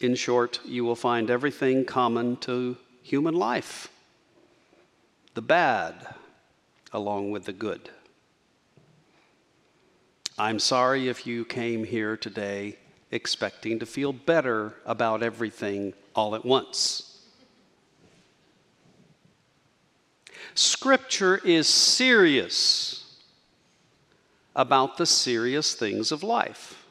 In 0.00 0.14
short, 0.14 0.60
you 0.64 0.84
will 0.84 0.96
find 0.96 1.30
everything 1.30 1.84
common 1.84 2.36
to 2.38 2.76
human 3.02 3.34
life 3.34 3.88
the 5.34 5.42
bad 5.42 5.94
along 6.92 7.30
with 7.30 7.44
the 7.44 7.52
good. 7.52 7.90
I'm 10.36 10.58
sorry 10.58 11.08
if 11.08 11.26
you 11.26 11.44
came 11.44 11.84
here 11.84 12.16
today 12.16 12.76
expecting 13.10 13.78
to 13.78 13.86
feel 13.86 14.12
better 14.12 14.74
about 14.84 15.22
everything 15.22 15.94
all 16.14 16.34
at 16.34 16.44
once. 16.44 17.20
Scripture 20.54 21.40
is 21.44 21.68
serious 21.68 22.97
about 24.58 24.96
the 24.96 25.06
serious 25.06 25.72
things 25.72 26.10
of 26.10 26.24
life. 26.24 26.84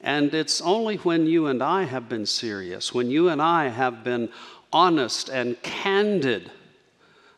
And 0.00 0.34
it's 0.34 0.60
only 0.60 0.96
when 0.96 1.26
you 1.26 1.46
and 1.46 1.62
I 1.62 1.84
have 1.84 2.08
been 2.08 2.26
serious, 2.26 2.92
when 2.92 3.08
you 3.08 3.28
and 3.28 3.40
I 3.40 3.68
have 3.68 4.02
been 4.02 4.28
honest 4.72 5.28
and 5.28 5.62
candid 5.62 6.50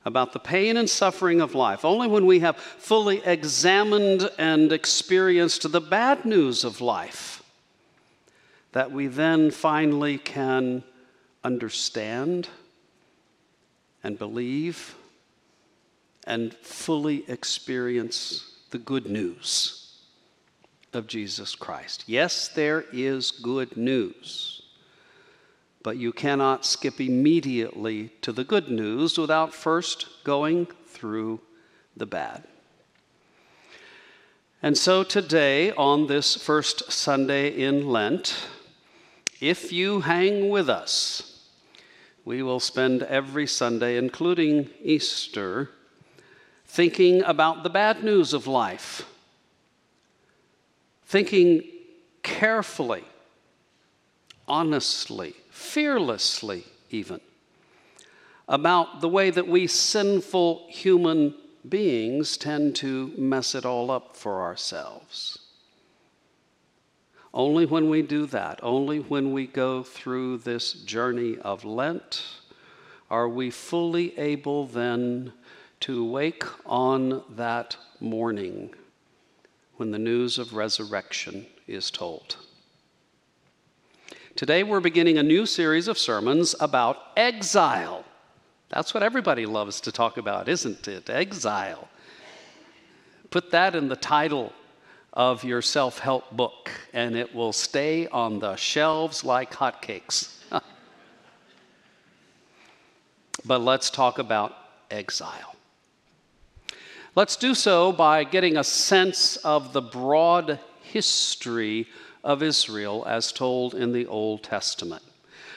about 0.07 0.33
the 0.33 0.39
pain 0.39 0.79
and 0.79 0.89
suffering 0.89 1.43
of 1.43 1.55
life, 1.55 1.85
only 1.85 2.09
when 2.09 2.25
we 2.25 2.41
have 2.41 2.57
fully 2.57 3.19
examined 3.25 4.31
and 4.39 4.73
experienced 4.73 5.71
the 5.71 5.81
bad 5.81 6.25
news 6.25 6.65
of 6.65 6.81
life, 6.81 7.43
that 8.73 8.91
we 8.91 9.09
then 9.09 9.51
finally 9.51 10.17
can 10.17 10.83
understand 11.45 12.49
and 14.03 14.19
believe 14.19 14.95
and 16.29 16.53
fully 16.55 17.25
experience 17.27 18.59
the 18.71 18.79
good 18.79 19.07
news 19.07 20.03
of 20.93 21.07
Jesus 21.07 21.55
Christ. 21.55 22.05
Yes, 22.07 22.49
there 22.49 22.85
is 22.93 23.31
good 23.31 23.79
news, 23.79 24.63
but 25.83 25.97
you 25.97 26.13
cannot 26.13 26.67
skip 26.67 27.01
immediately 27.01 28.11
to 28.21 28.31
the 28.33 28.45
good 28.45 28.69
news 28.69 29.17
without 29.17 29.55
first 29.55 30.07
going 30.23 30.67
through 30.87 31.41
the 31.97 32.07
bad. 32.07 32.45
And 34.63 34.77
so 34.77 35.03
today, 35.05 35.73
on 35.73 36.09
this 36.09 36.37
first 36.37 36.93
Sunday 36.93 37.49
in 37.49 37.89
Lent, 37.89 38.37
if 39.41 39.73
you 39.73 40.01
hang 40.01 40.51
with 40.51 40.69
us, 40.69 41.47
we 42.27 42.43
will 42.43 42.61
spend 42.61 43.03
every 43.05 43.47
Sunday, 43.47 43.97
including 43.97 44.69
Easter, 44.83 45.71
thinking 46.69 47.23
about 47.23 47.63
the 47.63 47.71
bad 47.71 48.05
news 48.05 48.33
of 48.33 48.47
life, 48.47 49.03
thinking 51.07 51.63
carefully, 52.23 53.03
honestly, 54.47 55.35
fearlessly, 55.51 56.65
even, 56.91 57.21
about 58.47 59.01
the 59.01 59.09
way 59.09 59.31
that 59.31 59.49
we 59.49 59.67
sinful 59.67 60.67
human 60.69 61.35
beings 61.69 62.37
tend 62.37 62.77
to 62.77 63.13
mess 63.17 63.55
it 63.55 63.65
all 63.65 63.91
up 63.91 64.15
for 64.15 64.43
ourselves. 64.43 65.39
Only 67.33 67.67
when 67.67 67.91
we 67.91 68.03
do 68.03 68.27
that, 68.27 68.61
only 68.63 69.01
when 69.01 69.33
we 69.33 69.47
go 69.47 69.83
through 69.83 70.39
this 70.39 70.73
journey 70.73 71.39
of 71.39 71.65
Lent, 71.65 72.25
are 73.11 73.29
we 73.29 73.51
fully 73.51 74.19
able 74.19 74.67
then 74.67 75.33
to 75.81 76.05
wake 76.05 76.45
on 76.67 77.23
that 77.37 77.77
morning 78.01 78.75
when 79.77 79.91
the 79.91 79.99
news 79.99 80.39
of 80.39 80.55
resurrection 80.55 81.47
is 81.67 81.91
told. 81.91 82.37
Today, 84.35 84.63
we're 84.63 84.81
beginning 84.81 85.19
a 85.19 85.23
new 85.23 85.47
series 85.47 85.89
of 85.89 85.99
sermons 85.99 86.55
about 86.61 86.97
exile. 87.17 88.05
That's 88.71 88.95
what 88.95 89.03
everybody 89.03 89.47
loves 89.47 89.81
to 89.83 89.93
talk 89.93 90.17
about, 90.17 90.49
isn't 90.49 90.87
it? 90.87 91.09
Exile. 91.11 91.89
Put 93.31 93.51
that 93.51 93.75
in 93.75 93.89
the 93.89 93.97
title 93.97 94.53
of 95.13 95.45
your 95.45 95.63
self 95.63 95.99
help 95.99 96.31
book, 96.37 96.71
and 96.93 97.17
it 97.17 97.35
will 97.35 97.53
stay 97.53 98.07
on 98.09 98.39
the 98.39 98.57
shelves 98.57 99.25
like 99.25 99.53
hotcakes. 99.53 100.35
but 103.45 103.61
let's 103.61 103.91
talk 103.91 104.19
about 104.19 104.55
exile. 104.91 105.57
Let's 107.15 107.37
do 107.37 107.55
so 107.55 107.93
by 107.93 108.25
getting 108.25 108.57
a 108.57 108.65
sense 108.65 109.37
of 109.39 109.73
the 109.73 109.83
broad 109.83 110.59
history 110.83 111.87
of 112.23 112.43
Israel 112.43 113.05
as 113.07 113.33
told 113.33 113.75
in 113.75 113.93
the 113.93 114.07
Old 114.07 114.43
Testament. 114.43 115.03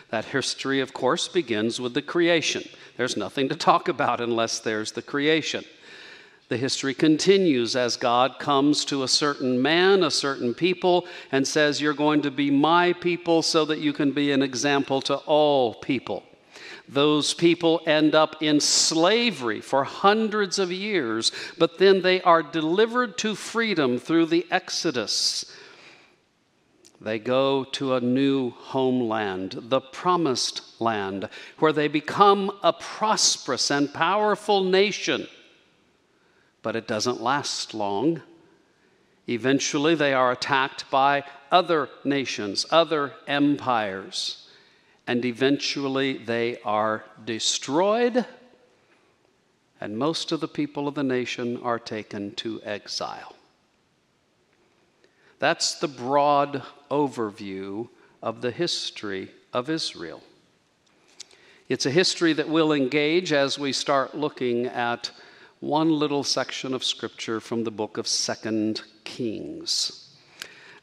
That 0.10 0.26
history, 0.26 0.80
of 0.82 0.94
course, 0.94 1.28
begins 1.28 1.80
with 1.80 1.94
the 1.94 2.02
creation. 2.02 2.64
There's 2.98 3.18
nothing 3.18 3.50
to 3.50 3.56
talk 3.56 3.88
about 3.88 4.22
unless 4.22 4.60
there's 4.60 4.92
the 4.92 5.02
creation. 5.02 5.64
The 6.50 6.58
history 6.58 6.94
continues 6.94 7.78
as 7.78 7.96
God 7.96 8.38
comes 8.38 8.84
to 8.86 9.04
a 9.04 9.08
certain 9.08 9.62
man, 9.62 10.04
a 10.04 10.12
certain 10.12 10.54
people, 10.54 11.08
and 11.32 11.48
says, 11.48 11.80
You're 11.80 11.94
going 11.94 12.22
to 12.24 12.32
be 12.32 12.52
my 12.52 12.92
people 12.92 13.42
so 13.42 13.64
that 13.66 13.80
you 13.80 13.94
can 13.94 14.12
be 14.12 14.34
an 14.34 14.42
example 14.42 15.02
to 15.04 15.16
all 15.16 15.76
people. 15.76 16.24
Those 16.92 17.34
people 17.34 17.80
end 17.86 18.16
up 18.16 18.44
in 18.44 18.60
slavery 18.60 19.62
for 19.62 19.86
hundreds 19.86 20.60
of 20.60 20.74
years, 20.74 21.32
but 21.58 21.78
then 21.78 22.02
they 22.02 22.22
are 22.22 22.44
delivered 22.44 23.18
to 23.20 23.34
freedom 23.34 23.98
through 23.98 24.26
the 24.26 24.46
Exodus. 24.52 25.46
They 27.00 27.18
go 27.18 27.64
to 27.64 27.96
a 27.96 28.02
new 28.02 28.50
homeland, 28.50 29.56
the 29.58 29.80
promised 29.80 30.82
land, 30.82 31.30
where 31.60 31.72
they 31.72 31.88
become 31.88 32.52
a 32.62 32.74
prosperous 32.74 33.72
and 33.72 33.94
powerful 33.94 34.62
nation. 34.62 35.28
But 36.62 36.76
it 36.76 36.90
doesn't 36.90 37.22
last 37.22 37.74
long. 37.74 38.22
Eventually, 39.30 39.96
they 39.96 40.14
are 40.14 40.34
attacked 40.34 40.92
by 40.92 41.24
other 41.52 41.88
nations, 42.04 42.66
other 42.70 43.14
empires 43.28 44.41
and 45.12 45.26
eventually 45.26 46.13
they 46.13 46.58
are 46.63 47.04
destroyed, 47.26 48.26
and 49.82 49.97
most 49.97 50.32
of 50.32 50.39
the 50.39 50.47
people 50.47 50.88
of 50.88 50.95
the 50.95 51.04
nation 51.04 51.60
are 51.63 51.78
taken 51.78 52.34
to 52.34 52.62
exile. 52.63 53.36
That's 55.38 55.78
the 55.78 55.89
broad 55.89 56.63
overview 56.89 57.89
of 58.24 58.39
the 58.39 58.52
history 58.52 59.32
of 59.52 59.69
Israel. 59.69 60.24
It's 61.67 61.86
a 61.86 61.91
history 61.91 62.32
that 62.32 62.47
we'll 62.47 62.71
engage 62.71 63.34
as 63.34 63.60
we 63.60 63.74
start 63.74 64.15
looking 64.15 64.67
at 64.67 65.12
one 65.60 65.89
little 65.89 66.24
section 66.24 66.74
of 66.74 66.86
scripture 66.86 67.41
from 67.41 67.65
the 67.65 67.71
book 67.71 67.97
of 67.97 68.08
Second 68.08 68.84
Kings. 69.04 70.15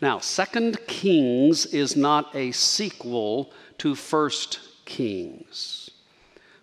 Now, 0.03 0.19
Second 0.19 0.87
Kings 0.87 1.65
is 1.65 1.97
not 1.97 2.37
a 2.37 2.53
sequel 2.53 3.55
to 3.79 3.95
First 3.95 4.61
Kings. 4.85 5.91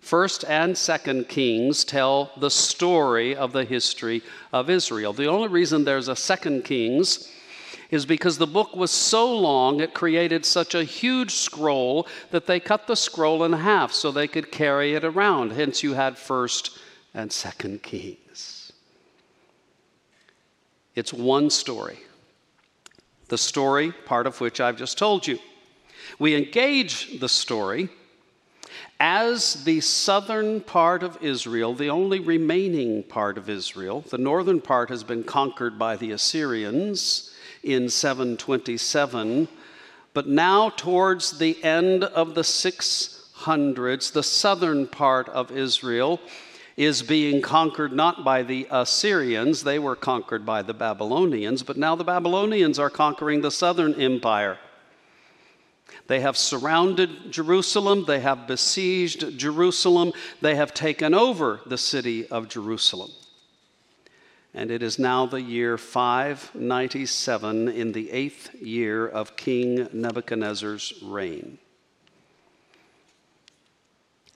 First 0.00 0.44
and 0.44 0.78
Second 0.78 1.28
Kings 1.28 1.84
tell 1.84 2.30
the 2.36 2.50
story 2.50 3.34
of 3.34 3.52
the 3.52 3.64
history 3.64 4.22
of 4.52 4.70
Israel. 4.70 5.12
The 5.12 5.26
only 5.26 5.48
reason 5.48 5.84
there's 5.84 6.08
a 6.08 6.14
Second 6.14 6.64
Kings 6.64 7.32
is 7.90 8.06
because 8.06 8.38
the 8.38 8.46
book 8.46 8.76
was 8.76 8.90
so 8.90 9.36
long, 9.36 9.80
it 9.80 9.94
created 9.94 10.44
such 10.44 10.74
a 10.74 10.84
huge 10.84 11.32
scroll 11.32 12.06
that 12.30 12.46
they 12.46 12.60
cut 12.60 12.86
the 12.86 12.96
scroll 12.96 13.44
in 13.44 13.52
half 13.52 13.92
so 13.92 14.10
they 14.10 14.28
could 14.28 14.52
carry 14.52 14.94
it 14.94 15.04
around. 15.04 15.52
Hence, 15.52 15.82
you 15.82 15.94
had 15.94 16.18
first 16.18 16.78
and 17.14 17.32
second 17.32 17.82
Kings. 17.82 18.72
It's 20.94 21.12
one 21.12 21.50
story. 21.50 21.98
The 23.28 23.38
story, 23.38 23.92
part 23.92 24.26
of 24.26 24.40
which 24.40 24.60
I've 24.60 24.76
just 24.76 24.98
told 24.98 25.26
you. 25.26 25.38
We 26.18 26.34
engage 26.34 27.20
the 27.20 27.28
story 27.28 27.88
as 28.98 29.64
the 29.64 29.80
southern 29.80 30.60
part 30.62 31.02
of 31.02 31.22
Israel, 31.22 31.74
the 31.74 31.90
only 31.90 32.18
remaining 32.18 33.02
part 33.02 33.36
of 33.36 33.50
Israel, 33.50 34.02
the 34.08 34.18
northern 34.18 34.60
part 34.60 34.88
has 34.88 35.04
been 35.04 35.22
conquered 35.22 35.78
by 35.78 35.96
the 35.96 36.12
Assyrians 36.12 37.32
in 37.62 37.90
727, 37.90 39.48
but 40.14 40.28
now 40.28 40.70
towards 40.70 41.38
the 41.38 41.62
end 41.62 42.04
of 42.04 42.34
the 42.34 42.42
600s, 42.42 44.12
the 44.12 44.22
southern 44.22 44.86
part 44.86 45.28
of 45.28 45.50
Israel 45.50 46.20
is 46.76 47.02
being 47.02 47.42
conquered 47.42 47.92
not 47.92 48.24
by 48.24 48.42
the 48.42 48.66
Assyrians, 48.70 49.64
they 49.64 49.78
were 49.78 49.96
conquered 49.96 50.46
by 50.46 50.62
the 50.62 50.74
Babylonians, 50.74 51.62
but 51.62 51.76
now 51.76 51.94
the 51.94 52.04
Babylonians 52.04 52.78
are 52.78 52.90
conquering 52.90 53.40
the 53.40 53.50
southern 53.50 53.94
empire. 54.00 54.58
They 56.06 56.20
have 56.20 56.36
surrounded 56.36 57.32
Jerusalem, 57.32 58.04
they 58.06 58.20
have 58.20 58.46
besieged 58.46 59.38
Jerusalem, 59.38 60.12
they 60.40 60.54
have 60.54 60.72
taken 60.72 61.14
over 61.14 61.60
the 61.66 61.78
city 61.78 62.26
of 62.28 62.48
Jerusalem. 62.48 63.10
And 64.54 64.70
it 64.70 64.82
is 64.82 64.98
now 64.98 65.26
the 65.26 65.42
year 65.42 65.76
597 65.76 67.68
in 67.68 67.92
the 67.92 68.10
eighth 68.10 68.54
year 68.54 69.06
of 69.06 69.36
King 69.36 69.88
Nebuchadnezzar's 69.92 70.94
reign. 71.02 71.58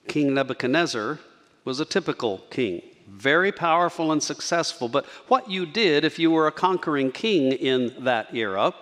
King 0.08 0.34
Nebuchadnezzar 0.34 1.20
was 1.64 1.80
a 1.80 1.84
typical 1.84 2.38
king, 2.50 2.82
very 3.08 3.52
powerful 3.52 4.12
and 4.12 4.22
successful. 4.22 4.88
But 4.88 5.06
what 5.28 5.48
you 5.48 5.64
did 5.64 6.04
if 6.04 6.18
you 6.18 6.30
were 6.30 6.48
a 6.48 6.52
conquering 6.52 7.12
king 7.12 7.52
in 7.52 7.94
that 8.04 8.34
era 8.34 8.74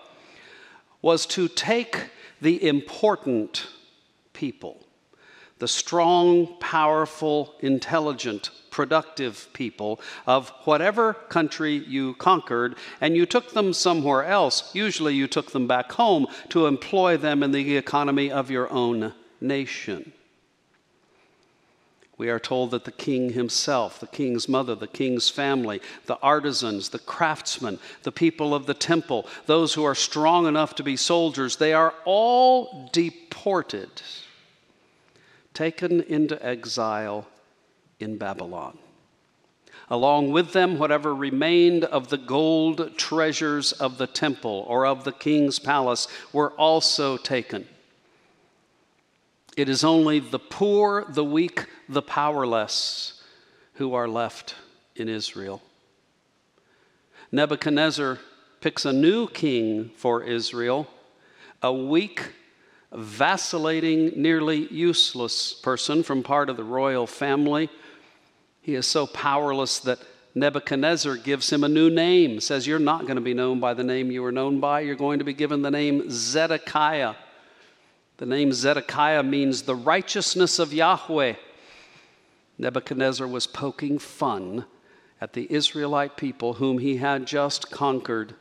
was 1.03 1.27
to 1.27 1.49
take 1.49 2.11
the 2.41 2.67
important 2.67 3.69
people, 4.33 4.87
the 5.59 5.69
strong, 5.69 6.59
powerful, 6.61 7.55
intelligent, 7.61 8.51
productive 8.71 9.49
people 9.53 10.01
of 10.27 10.51
whatever 10.65 11.15
country 11.15 11.75
you 11.75 12.15
conquered, 12.15 12.77
and 13.01 13.17
you 13.17 13.27
took 13.27 13.53
them 13.53 13.73
somewhere 13.73 14.25
else. 14.25 14.75
Usually, 14.75 15.15
you 15.15 15.27
took 15.27 15.51
them 15.51 15.67
back 15.67 15.91
home 15.93 16.27
to 16.51 16.67
employ 16.67 17.17
them 17.17 17.43
in 17.43 17.51
the 17.51 17.77
economy 17.77 18.31
of 18.31 18.51
your 18.51 18.71
own 18.73 19.13
nation. 19.41 20.13
We 22.19 22.31
are 22.31 22.41
told 22.41 22.73
that 22.73 22.85
the 22.85 22.91
king 22.91 23.31
himself, 23.31 24.01
the 24.01 24.09
king's 24.09 24.49
mother, 24.49 24.75
the 24.75 24.89
king's 24.89 25.29
family, 25.29 25.81
the 26.07 26.19
artisans, 26.21 26.89
the 26.89 26.99
craftsmen, 26.99 27.79
the 28.03 28.11
people 28.11 28.57
of 28.57 28.67
the 28.67 28.75
temple, 28.75 29.27
those 29.47 29.75
who 29.75 29.85
are 29.85 29.95
strong 29.95 30.47
enough 30.47 30.75
to 30.75 30.83
be 30.83 30.97
soldiers, 30.97 31.57
they 31.57 31.73
are 31.73 31.95
all 32.05 32.91
deported, 32.93 34.03
taken 35.55 36.01
into 36.03 36.45
exile 36.45 37.29
in 38.01 38.19
Babylon. 38.19 38.77
Along 39.89 40.33
with 40.33 40.53
them, 40.53 40.77
whatever 40.77 41.15
remained 41.15 41.85
of 41.85 42.09
the 42.09 42.19
gold 42.19 42.99
treasures 42.99 43.73
of 43.73 43.97
the 43.97 44.09
temple 44.09 44.65
or 44.67 44.85
of 44.87 45.05
the 45.05 45.13
king's 45.13 45.61
palace 45.61 46.09
were 46.33 46.51
also 46.53 47.17
taken. 47.17 47.67
It 49.59 49.69
is 49.69 49.83
only 49.83 50.21
the 50.21 50.39
poor, 50.39 51.05
the 51.09 51.25
weak, 51.25 51.67
the 51.89 52.01
powerless 52.01 53.21
who 53.75 53.93
are 53.93 54.07
left 54.07 54.55
in 54.95 55.09
Israel. 55.09 55.61
Nebuchadnezzar 57.33 58.21
picks 58.61 58.85
a 58.85 58.93
new 58.93 59.27
king 59.27 59.91
for 59.97 60.23
Israel, 60.23 60.87
a 61.61 61.73
weak, 61.73 62.35
vacillating, 62.93 64.13
nearly 64.15 64.73
useless 64.73 65.55
person 65.55 66.05
from 66.05 66.23
part 66.23 66.49
of 66.49 66.57
the 66.57 66.63
royal 66.63 67.09
family. 67.09 67.69
He 68.61 68.77
is 68.77 68.87
so 68.87 69.09
powerless 69.09 69.81
that 69.81 69.99
Nebuchadnezzar 70.37 71.17
gives 71.17 71.53
him 71.53 71.65
a 71.65 71.69
new 71.69 71.91
name, 71.91 72.39
says, 72.39 72.65
You're 72.65 72.79
not 72.79 73.07
going 73.07 73.17
to 73.17 73.21
be 73.21 73.35
known 73.35 73.59
by 73.59 73.75
the 73.75 73.83
name 73.83 74.13
you 74.13 74.23
were 74.23 74.31
known 74.31 74.61
by. 74.61 74.83
You're 74.83 74.95
going 74.95 75.19
to 75.19 75.25
be 75.25 75.35
given 75.35 75.63
the 75.63 75.71
name 75.73 76.05
Zedekiah. 76.11 77.17
The 78.19 78.27
name 78.27 78.53
Zedekiah 78.53 79.23
means 79.23 79.63
the 79.63 79.77
righteousness 79.77 80.59
of 80.59 80.75
Yahweh. 80.75 81.35
Nebuchadnezzar 82.59 83.27
was 83.29 83.47
poking 83.47 84.01
fun 84.01 84.65
at 85.21 85.33
the 85.33 85.47
Israelite 85.51 86.17
people 86.17 86.55
whom 86.55 86.79
he 86.79 86.97
had 86.97 87.27
just 87.27 87.71
conquered, 87.71 88.35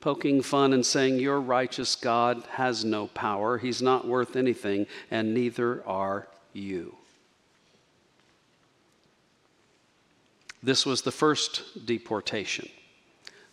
poking 0.00 0.42
fun 0.42 0.74
and 0.74 0.84
saying, 0.84 1.18
Your 1.18 1.40
righteous 1.40 1.94
God 1.94 2.44
has 2.52 2.84
no 2.84 3.06
power, 3.08 3.56
he's 3.56 3.80
not 3.80 4.06
worth 4.06 4.36
anything, 4.36 4.86
and 5.10 5.32
neither 5.32 5.82
are 5.86 6.28
you. 6.52 6.96
This 10.62 10.84
was 10.84 11.00
the 11.00 11.12
first 11.12 11.86
deportation, 11.86 12.68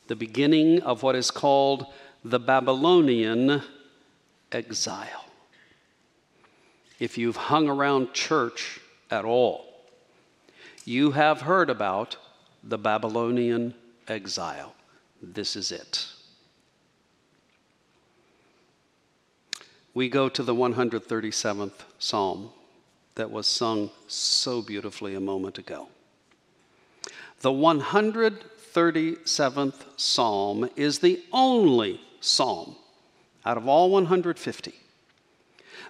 the 0.08 0.18
beginning 0.18 0.82
of 0.82 1.02
what 1.02 1.16
is 1.16 1.32
called 1.32 1.86
the 2.26 2.40
Babylonian 2.40 3.62
exile. 4.54 5.26
If 7.00 7.18
you've 7.18 7.36
hung 7.36 7.68
around 7.68 8.14
church 8.14 8.80
at 9.12 9.26
all, 9.26 9.66
you 10.86 11.12
have 11.12 11.42
heard 11.42 11.70
about 11.70 12.16
the 12.64 12.78
Babylonian 12.78 13.74
exile. 14.08 14.74
This 15.22 15.56
is 15.56 15.72
it. 15.72 16.08
We 19.94 20.10
go 20.10 20.28
to 20.30 20.44
the 20.44 20.56
137th 20.56 21.84
Psalm 22.00 22.50
that 23.16 23.30
was 23.30 23.46
sung 23.48 23.92
so 24.08 24.62
beautifully 24.62 25.16
a 25.16 25.20
moment 25.20 25.58
ago. 25.58 25.90
The 27.42 27.52
137th 27.52 29.84
Psalm 29.98 30.70
is 30.76 31.00
the 31.00 31.24
only 31.32 32.02
psalm 32.22 32.76
out 33.46 33.58
of 33.58 33.68
all 33.68 33.90
150 33.90 34.74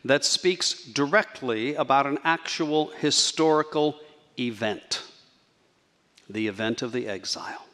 that 0.05 0.25
speaks 0.25 0.83
directly 0.83 1.75
about 1.75 2.05
an 2.05 2.19
actual 2.23 2.87
historical 2.99 3.95
event 4.37 5.03
the 6.29 6.47
event 6.47 6.81
of 6.81 6.91
the 6.91 7.07
exile. 7.07 7.65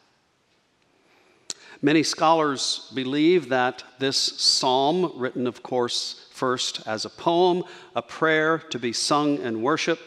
Many 1.82 2.02
scholars 2.02 2.90
believe 2.94 3.48
that 3.48 3.84
this 3.98 4.16
psalm, 4.16 5.12
written, 5.16 5.46
of 5.46 5.62
course, 5.62 6.26
first 6.30 6.86
as 6.86 7.04
a 7.04 7.10
poem, 7.10 7.64
a 7.96 8.02
prayer 8.02 8.58
to 8.58 8.78
be 8.78 8.92
sung 8.92 9.38
and 9.38 9.62
worship, 9.62 9.98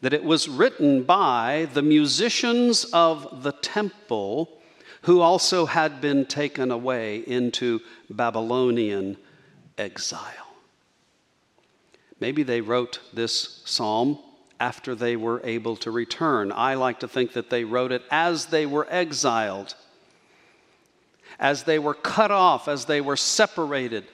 that 0.00 0.12
it 0.12 0.22
was 0.22 0.48
written 0.48 1.02
by 1.02 1.68
the 1.74 1.82
musicians 1.82 2.84
of 2.92 3.42
the 3.42 3.52
temple 3.52 4.61
who 5.02 5.20
also 5.20 5.66
had 5.66 6.00
been 6.00 6.26
taken 6.26 6.70
away 6.70 7.18
into 7.18 7.80
Babylonian 8.08 9.16
exile. 9.76 10.48
Maybe 12.20 12.42
they 12.44 12.60
wrote 12.60 13.00
this 13.12 13.62
psalm 13.64 14.18
after 14.60 14.94
they 14.94 15.16
were 15.16 15.40
able 15.42 15.74
to 15.76 15.90
return. 15.90 16.52
I 16.52 16.74
like 16.74 17.00
to 17.00 17.08
think 17.08 17.32
that 17.32 17.50
they 17.50 17.64
wrote 17.64 17.90
it 17.90 18.02
as 18.12 18.46
they 18.46 18.64
were 18.64 18.86
exiled, 18.88 19.74
as 21.40 21.64
they 21.64 21.80
were 21.80 21.94
cut 21.94 22.30
off, 22.30 22.68
as 22.68 22.84
they 22.84 23.00
were 23.00 23.16
separated 23.16 24.04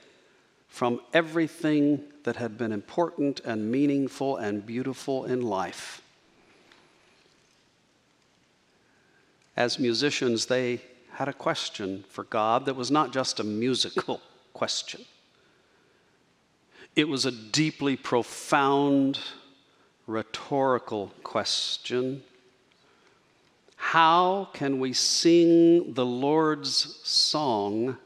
from 0.68 1.00
everything 1.12 2.02
that 2.24 2.36
had 2.36 2.56
been 2.56 2.72
important 2.72 3.40
and 3.40 3.70
meaningful 3.70 4.36
and 4.36 4.64
beautiful 4.64 5.26
in 5.26 5.42
life. 5.42 6.00
As 9.58 9.80
musicians, 9.80 10.46
they 10.46 10.80
had 11.14 11.26
a 11.26 11.32
question 11.32 12.04
for 12.08 12.22
God 12.22 12.66
that 12.66 12.76
was 12.76 12.92
not 12.92 13.12
just 13.12 13.40
a 13.40 13.44
musical 13.44 14.20
question. 14.52 15.04
It 16.94 17.08
was 17.08 17.26
a 17.26 17.32
deeply 17.32 17.96
profound 17.96 19.18
rhetorical 20.06 21.12
question. 21.24 22.22
How 23.74 24.48
can 24.52 24.78
we 24.78 24.92
sing 24.92 25.92
the 25.92 26.06
Lord's 26.06 27.00
song 27.02 27.96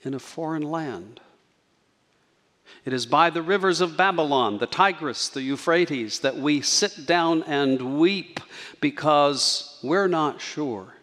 in 0.00 0.14
a 0.14 0.18
foreign 0.18 0.62
land? 0.62 1.20
It 2.84 2.92
is 2.92 3.06
by 3.06 3.30
the 3.30 3.42
rivers 3.42 3.80
of 3.80 3.96
Babylon, 3.96 4.58
the 4.58 4.66
Tigris, 4.66 5.28
the 5.28 5.42
Euphrates, 5.42 6.20
that 6.20 6.36
we 6.36 6.60
sit 6.60 7.06
down 7.06 7.42
and 7.42 7.98
weep 7.98 8.40
because 8.80 9.78
we're 9.82 10.08
not 10.08 10.40
sure 10.40 10.94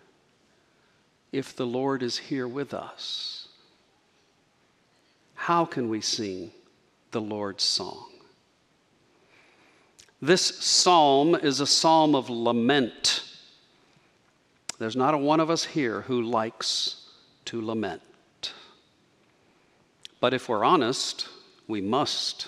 if 1.36 1.54
the 1.54 1.66
Lord 1.66 2.02
is 2.02 2.18
here 2.18 2.48
with 2.48 2.74
us? 2.74 3.50
How 5.34 5.66
can 5.66 5.90
we 5.90 6.00
sing 6.00 6.52
the 7.12 7.20
Lord's 7.20 7.64
song? 7.64 8.10
This 10.22 10.42
psalm 10.44 11.36
is 11.36 11.60
a 11.60 11.68
psalm 11.68 12.16
of 12.16 12.30
lament. 12.30 13.24
There's 14.80 14.96
not 14.96 15.14
a 15.14 15.18
one 15.18 15.42
of 15.42 15.50
us 15.50 15.66
here 15.66 16.02
who 16.02 16.22
likes 16.22 17.10
to 17.46 17.62
lament. 17.62 18.02
But 20.22 20.34
if 20.34 20.48
we're 20.48 20.64
honest, 20.64 21.28
we 21.68 21.82
must. 21.82 22.48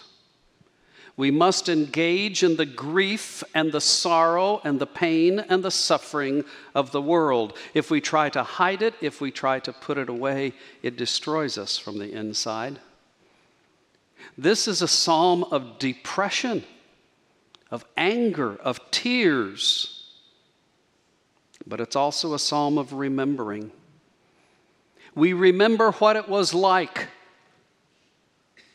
We 1.18 1.32
must 1.32 1.68
engage 1.68 2.44
in 2.44 2.58
the 2.58 2.66
grief 2.66 3.44
and 3.56 3.72
the 3.72 3.82
sorrow 3.82 4.62
and 4.64 4.80
the 4.80 4.86
pain 4.86 5.40
and 5.40 5.64
the 5.64 5.72
suffering 5.72 6.46
of 6.76 6.92
the 6.92 7.02
world. 7.02 7.58
If 7.74 7.90
we 7.90 8.02
try 8.02 8.30
to 8.30 8.44
hide 8.44 8.84
it, 8.84 8.94
if 9.02 9.20
we 9.20 9.32
try 9.32 9.60
to 9.62 9.74
put 9.74 9.98
it 9.98 10.10
away, 10.10 10.54
it 10.84 10.96
destroys 10.96 11.58
us 11.58 11.76
from 11.76 11.98
the 11.98 12.12
inside. 12.14 12.80
This 14.38 14.68
is 14.68 14.84
a 14.84 14.88
psalm 14.88 15.44
of 15.46 15.80
depression, 15.80 16.64
of 17.72 17.84
anger, 17.98 18.56
of 18.58 18.80
tears, 18.92 20.04
but 21.66 21.82
it's 21.82 21.96
also 21.96 22.36
a 22.36 22.40
psalm 22.40 22.78
of 22.78 22.94
remembering. 22.94 23.72
We 25.16 25.34
remember 25.34 25.94
what 25.94 26.16
it 26.16 26.30
was 26.30 26.54
like 26.54 27.08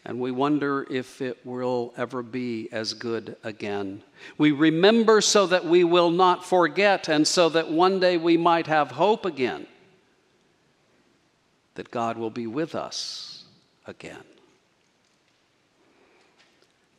and 0.04 0.18
we 0.18 0.30
wonder 0.30 0.86
if 0.90 1.20
it 1.22 1.38
will 1.44 1.94
ever 1.96 2.22
be 2.22 2.68
as 2.72 2.92
good 2.92 3.36
again. 3.44 4.02
We 4.36 4.50
remember 4.50 5.20
so 5.20 5.46
that 5.46 5.64
we 5.64 5.84
will 5.84 6.10
not 6.10 6.44
forget, 6.44 7.08
and 7.08 7.26
so 7.26 7.48
that 7.50 7.70
one 7.70 8.00
day 8.00 8.16
we 8.16 8.36
might 8.36 8.66
have 8.66 8.90
hope 8.90 9.24
again 9.24 9.66
that 11.74 11.90
God 11.90 12.18
will 12.18 12.30
be 12.30 12.46
with 12.46 12.74
us 12.74 13.44
again. 13.86 14.24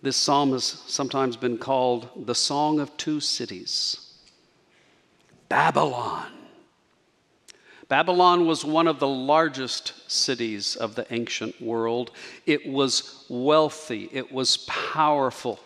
This 0.01 0.17
psalm 0.17 0.51
has 0.51 0.63
sometimes 0.65 1.37
been 1.37 1.57
called 1.57 2.25
the 2.25 2.35
Song 2.35 2.79
of 2.79 2.95
Two 2.97 3.19
Cities 3.19 3.99
Babylon 5.47 6.31
Babylon 7.93 8.47
was 8.47 8.65
one 8.65 8.87
of 8.87 8.97
the 8.97 9.07
largest 9.07 9.93
cities 10.09 10.75
of 10.75 10.95
the 10.95 11.05
ancient 11.13 11.61
world. 11.61 12.09
It 12.47 12.67
was 12.67 13.23
wealthy, 13.29 14.09
it 14.11 14.31
was 14.31 14.65
powerful. 14.65 15.59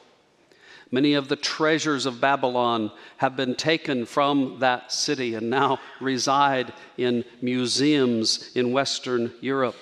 Many 0.91 1.13
of 1.13 1.29
the 1.29 1.37
treasures 1.37 2.05
of 2.05 2.19
Babylon 2.19 2.91
have 3.15 3.37
been 3.37 3.55
taken 3.55 4.05
from 4.05 4.59
that 4.59 4.91
city 4.91 5.35
and 5.35 5.49
now 5.49 5.79
reside 6.01 6.73
in 6.97 7.23
museums 7.41 8.51
in 8.55 8.73
Western 8.73 9.31
Europe. 9.39 9.77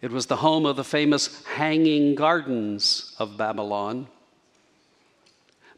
It 0.00 0.12
was 0.12 0.26
the 0.26 0.36
home 0.36 0.64
of 0.64 0.76
the 0.76 0.84
famous 0.84 1.42
Hanging 1.46 2.14
Gardens 2.14 3.12
of 3.18 3.36
Babylon. 3.36 4.06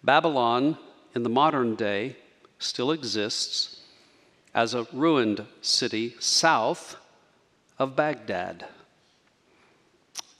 Babylon, 0.04 0.76
in 1.14 1.22
the 1.22 1.30
modern 1.30 1.76
day, 1.76 2.16
still 2.58 2.92
exists 2.92 3.76
as 4.56 4.72
a 4.72 4.86
ruined 4.90 5.44
city 5.60 6.16
south 6.18 6.96
of 7.78 7.94
Baghdad. 7.94 8.64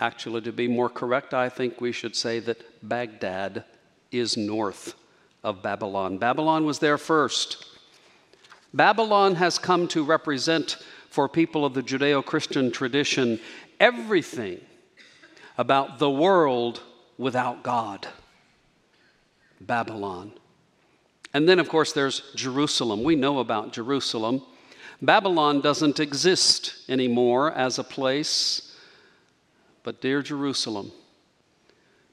Actually, 0.00 0.40
to 0.40 0.52
be 0.52 0.66
more 0.66 0.88
correct, 0.88 1.34
I 1.34 1.50
think 1.50 1.82
we 1.82 1.92
should 1.92 2.16
say 2.16 2.40
that 2.40 2.88
Baghdad 2.88 3.64
is 4.10 4.36
north 4.36 4.94
of 5.44 5.62
Babylon. 5.62 6.16
Babylon 6.16 6.64
was 6.64 6.78
there 6.78 6.96
first. 6.96 7.66
Babylon 8.72 9.34
has 9.34 9.58
come 9.58 9.86
to 9.88 10.02
represent, 10.02 10.78
for 11.10 11.28
people 11.28 11.64
of 11.64 11.74
the 11.74 11.82
Judeo 11.82 12.24
Christian 12.24 12.70
tradition, 12.70 13.38
everything 13.78 14.60
about 15.58 15.98
the 15.98 16.10
world 16.10 16.82
without 17.18 17.62
God. 17.62 18.08
Babylon. 19.60 20.32
And 21.36 21.46
then, 21.46 21.58
of 21.58 21.68
course, 21.68 21.92
there's 21.92 22.22
Jerusalem. 22.34 23.02
We 23.04 23.14
know 23.14 23.40
about 23.40 23.70
Jerusalem. 23.70 24.40
Babylon 25.02 25.60
doesn't 25.60 26.00
exist 26.00 26.72
anymore 26.88 27.52
as 27.52 27.78
a 27.78 27.84
place, 27.84 28.74
but 29.82 30.00
dear 30.00 30.22
Jerusalem, 30.22 30.92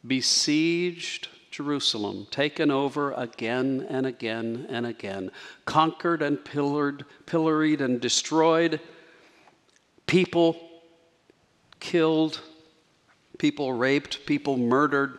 besieged 0.05 1.30
Jerusalem, 1.51 2.28
taken 2.32 2.69
over 2.69 3.13
again 3.13 3.88
and 3.89 4.05
again 4.05 4.65
and 4.67 4.86
again, 4.86 5.32
conquered 5.63 6.21
and 6.21 6.43
pillared, 6.43 7.05
pilloried 7.26 7.80
and 7.80 8.01
destroyed, 8.01 8.82
people 10.05 10.69
killed, 11.80 12.41
people 13.38 13.71
raped, 13.71 14.26
people 14.26 14.57
murdered, 14.57 15.17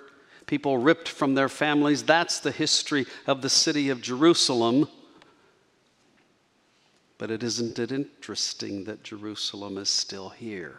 people 0.55 0.79
ripped 0.79 1.09
from 1.09 1.35
their 1.35 1.49
families. 1.49 2.05
That's 2.05 2.39
the 2.39 2.53
history 2.53 3.07
of 3.27 3.43
the 3.43 3.51
city 3.51 3.89
of 3.89 4.01
Jerusalem. 4.01 4.87
But 7.19 7.33
it 7.33 7.43
isn't 7.43 7.77
it 7.81 7.91
interesting 7.91 8.85
that 8.85 9.03
Jerusalem 9.03 9.79
is 9.79 9.89
still 9.89 10.29
here? 10.29 10.79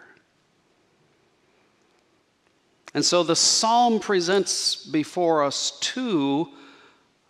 And 2.94 3.04
so 3.04 3.22
the 3.22 3.36
psalm 3.36 4.00
presents 4.00 4.78
before 4.78 5.44
us 5.44 5.78
two 5.82 6.48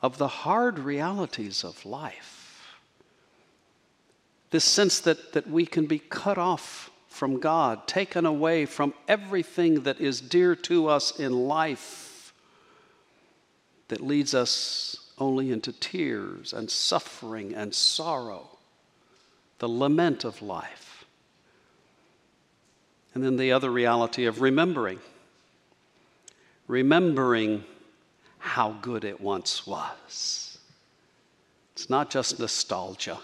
of 0.03 0.19
the 0.19 0.27
hard 0.27 0.77
realities 0.77 1.63
of 1.63 1.83
life. 1.83 2.75
This 4.51 4.65
sense 4.65 4.99
that, 4.99 5.33
that 5.33 5.49
we 5.49 5.65
can 5.65 5.87
be 5.87 5.97
cut 5.97 6.37
off 6.37 6.91
from 7.07 7.39
God, 7.39 7.87
taken 7.87 8.27
away 8.27 8.67
from 8.67 8.93
everything 9.07 9.81
that 9.81 9.99
is 9.99 10.21
dear 10.21 10.55
to 10.57 10.89
us 10.89 11.19
in 11.19 11.33
life 11.33 12.04
that 13.87 14.01
leads 14.01 14.33
us 14.33 15.11
only 15.17 15.51
into 15.51 15.71
tears 15.71 16.53
and 16.53 16.69
suffering 16.69 17.53
and 17.53 17.73
sorrow, 17.73 18.49
the 19.59 19.69
lament 19.69 20.23
of 20.23 20.41
life. 20.41 21.05
And 23.13 23.23
then 23.23 23.37
the 23.37 23.53
other 23.53 23.69
reality 23.69 24.25
of 24.25 24.41
remembering, 24.41 24.99
remembering 26.67 27.63
how 28.39 28.71
good 28.81 29.05
it 29.05 29.21
once 29.21 29.65
was. 29.65 30.57
It's 31.73 31.89
not 31.89 32.09
just 32.09 32.39
nostalgia. 32.39 33.19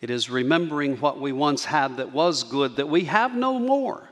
It 0.00 0.10
is 0.10 0.28
remembering 0.28 0.96
what 0.98 1.18
we 1.18 1.32
once 1.32 1.64
had 1.64 1.96
that 1.96 2.12
was 2.12 2.42
good 2.42 2.76
that 2.76 2.88
we 2.88 3.04
have 3.04 3.34
no 3.34 3.58
more, 3.58 4.08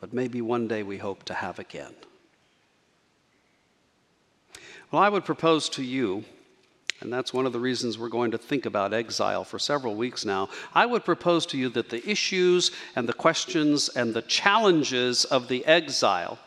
but 0.00 0.12
maybe 0.12 0.40
one 0.40 0.66
day 0.66 0.82
we 0.82 0.96
hope 0.96 1.24
to 1.24 1.34
have 1.34 1.58
again. 1.58 1.94
Well, 4.90 5.02
I 5.02 5.10
would 5.10 5.26
propose 5.26 5.68
to 5.70 5.82
you, 5.82 6.24
and 7.02 7.12
that's 7.12 7.34
one 7.34 7.44
of 7.44 7.52
the 7.52 7.60
reasons 7.60 7.98
we're 7.98 8.08
going 8.08 8.30
to 8.30 8.38
think 8.38 8.64
about 8.64 8.94
exile 8.94 9.44
for 9.44 9.58
several 9.58 9.94
weeks 9.94 10.24
now. 10.24 10.48
I 10.74 10.86
would 10.86 11.04
propose 11.04 11.44
to 11.46 11.58
you 11.58 11.68
that 11.70 11.90
the 11.90 12.08
issues 12.08 12.70
and 12.96 13.06
the 13.06 13.12
questions 13.12 13.90
and 13.90 14.14
the 14.14 14.22
challenges 14.22 15.26
of 15.26 15.48
the 15.48 15.66
exile 15.66 16.38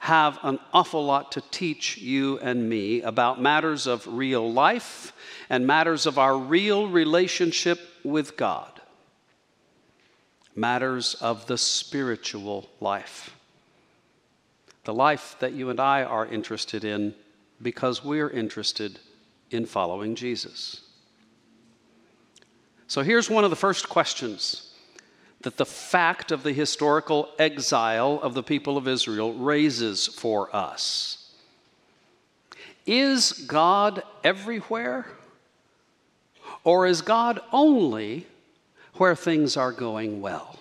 have 0.00 0.40
an 0.42 0.58
awful 0.72 1.04
lot 1.06 1.30
to 1.32 1.40
teach 1.52 1.96
you 1.96 2.40
and 2.40 2.68
me 2.68 3.02
about 3.02 3.40
matters 3.40 3.86
of 3.86 4.04
real 4.08 4.52
life 4.52 5.12
and 5.48 5.64
matters 5.64 6.06
of 6.06 6.18
our 6.18 6.36
real 6.36 6.88
relationship 6.88 7.78
with 8.02 8.36
God, 8.36 8.80
matters 10.56 11.14
of 11.20 11.46
the 11.46 11.56
spiritual 11.56 12.68
life 12.80 13.36
the 14.84 14.94
life 14.94 15.36
that 15.40 15.52
you 15.52 15.70
and 15.70 15.80
I 15.80 16.02
are 16.02 16.26
interested 16.26 16.84
in 16.84 17.14
because 17.60 18.04
we're 18.04 18.30
interested 18.30 18.98
in 19.50 19.66
following 19.66 20.14
Jesus. 20.14 20.80
So 22.86 23.02
here's 23.02 23.30
one 23.30 23.44
of 23.44 23.50
the 23.50 23.56
first 23.56 23.88
questions 23.88 24.74
that 25.42 25.56
the 25.56 25.66
fact 25.66 26.30
of 26.30 26.42
the 26.42 26.52
historical 26.52 27.28
exile 27.38 28.20
of 28.22 28.34
the 28.34 28.42
people 28.42 28.76
of 28.76 28.86
Israel 28.86 29.32
raises 29.34 30.06
for 30.06 30.54
us. 30.54 31.32
Is 32.86 33.32
God 33.32 34.02
everywhere? 34.24 35.06
Or 36.64 36.86
is 36.86 37.02
God 37.02 37.40
only 37.52 38.26
where 38.94 39.16
things 39.16 39.56
are 39.56 39.72
going 39.72 40.20
well? 40.20 40.51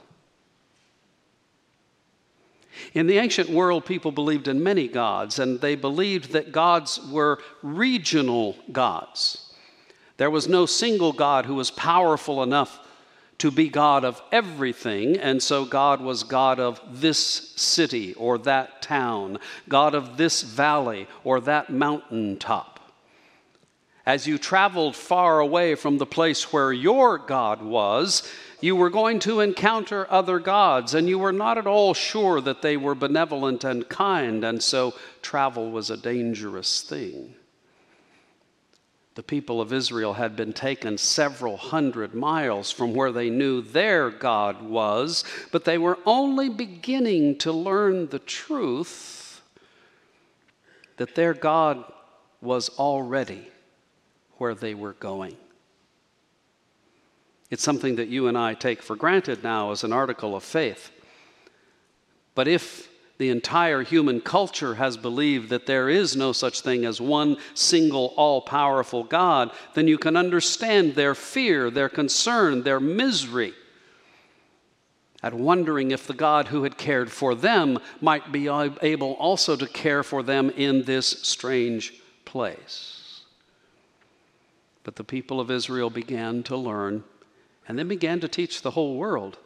In 2.93 3.07
the 3.07 3.17
ancient 3.17 3.49
world, 3.49 3.85
people 3.85 4.11
believed 4.11 4.47
in 4.47 4.63
many 4.63 4.87
gods, 4.87 5.39
and 5.39 5.59
they 5.61 5.75
believed 5.75 6.31
that 6.31 6.51
gods 6.51 6.99
were 7.09 7.39
regional 7.61 8.57
gods. 8.71 9.53
There 10.17 10.29
was 10.29 10.47
no 10.47 10.65
single 10.65 11.13
God 11.13 11.45
who 11.45 11.55
was 11.55 11.71
powerful 11.71 12.43
enough 12.43 12.79
to 13.39 13.49
be 13.49 13.69
God 13.69 14.05
of 14.05 14.21
everything, 14.31 15.17
and 15.17 15.41
so 15.41 15.65
God 15.65 15.99
was 15.99 16.23
God 16.23 16.59
of 16.59 16.79
this 17.01 17.17
city 17.55 18.13
or 18.13 18.37
that 18.37 18.83
town, 18.83 19.39
God 19.67 19.95
of 19.95 20.17
this 20.17 20.43
valley 20.43 21.07
or 21.23 21.41
that 21.41 21.71
mountaintop. 21.71 22.79
As 24.05 24.27
you 24.27 24.37
traveled 24.37 24.95
far 24.95 25.39
away 25.39 25.73
from 25.73 25.97
the 25.97 26.05
place 26.05 26.53
where 26.53 26.71
your 26.71 27.17
God 27.17 27.63
was, 27.63 28.31
you 28.61 28.75
were 28.75 28.89
going 28.89 29.19
to 29.19 29.39
encounter 29.39 30.07
other 30.09 30.39
gods, 30.39 30.93
and 30.93 31.09
you 31.09 31.19
were 31.19 31.33
not 31.33 31.57
at 31.57 31.67
all 31.67 31.93
sure 31.93 32.39
that 32.41 32.61
they 32.61 32.77
were 32.77 32.95
benevolent 32.95 33.63
and 33.63 33.89
kind, 33.89 34.43
and 34.43 34.61
so 34.61 34.93
travel 35.21 35.71
was 35.71 35.89
a 35.89 35.97
dangerous 35.97 36.81
thing. 36.81 37.35
The 39.15 39.23
people 39.23 39.59
of 39.59 39.73
Israel 39.73 40.13
had 40.13 40.35
been 40.37 40.53
taken 40.53 40.97
several 40.97 41.57
hundred 41.57 42.13
miles 42.15 42.71
from 42.71 42.93
where 42.93 43.11
they 43.11 43.29
knew 43.29 43.61
their 43.61 44.09
God 44.09 44.61
was, 44.61 45.25
but 45.51 45.65
they 45.65 45.77
were 45.77 45.99
only 46.05 46.47
beginning 46.47 47.37
to 47.39 47.51
learn 47.51 48.07
the 48.07 48.19
truth 48.19 49.41
that 50.95 51.15
their 51.15 51.33
God 51.33 51.83
was 52.41 52.69
already 52.79 53.49
where 54.37 54.55
they 54.55 54.73
were 54.73 54.93
going. 54.93 55.35
It's 57.51 57.61
something 57.61 57.97
that 57.97 58.07
you 58.07 58.27
and 58.27 58.37
I 58.37 58.53
take 58.53 58.81
for 58.81 58.95
granted 58.95 59.43
now 59.43 59.71
as 59.71 59.83
an 59.83 59.93
article 59.93 60.35
of 60.35 60.43
faith. 60.43 60.89
But 62.33 62.47
if 62.47 62.89
the 63.17 63.29
entire 63.29 63.83
human 63.83 64.21
culture 64.21 64.75
has 64.75 64.97
believed 64.97 65.49
that 65.49 65.67
there 65.67 65.89
is 65.89 66.15
no 66.15 66.31
such 66.31 66.61
thing 66.61 66.85
as 66.85 66.99
one 66.99 67.37
single, 67.53 68.13
all 68.17 68.41
powerful 68.41 69.03
God, 69.03 69.51
then 69.75 69.87
you 69.87 69.97
can 69.97 70.15
understand 70.15 70.95
their 70.95 71.13
fear, 71.13 71.69
their 71.69 71.89
concern, 71.89 72.63
their 72.63 72.79
misery 72.79 73.53
at 75.21 75.33
wondering 75.33 75.91
if 75.91 76.07
the 76.07 76.13
God 76.13 76.47
who 76.47 76.63
had 76.63 76.77
cared 76.77 77.11
for 77.11 77.35
them 77.35 77.77
might 77.99 78.31
be 78.31 78.47
able 78.47 79.13
also 79.13 79.55
to 79.55 79.67
care 79.67 80.03
for 80.03 80.23
them 80.23 80.49
in 80.51 80.83
this 80.83 81.05
strange 81.05 81.93
place. 82.25 83.21
But 84.83 84.95
the 84.95 85.03
people 85.03 85.39
of 85.39 85.51
Israel 85.51 85.91
began 85.91 86.41
to 86.43 86.57
learn 86.57 87.03
and 87.71 87.79
then 87.79 87.87
began 87.87 88.19
to 88.19 88.27
teach 88.27 88.63
the 88.63 88.71
whole 88.71 88.97
world 88.97 89.37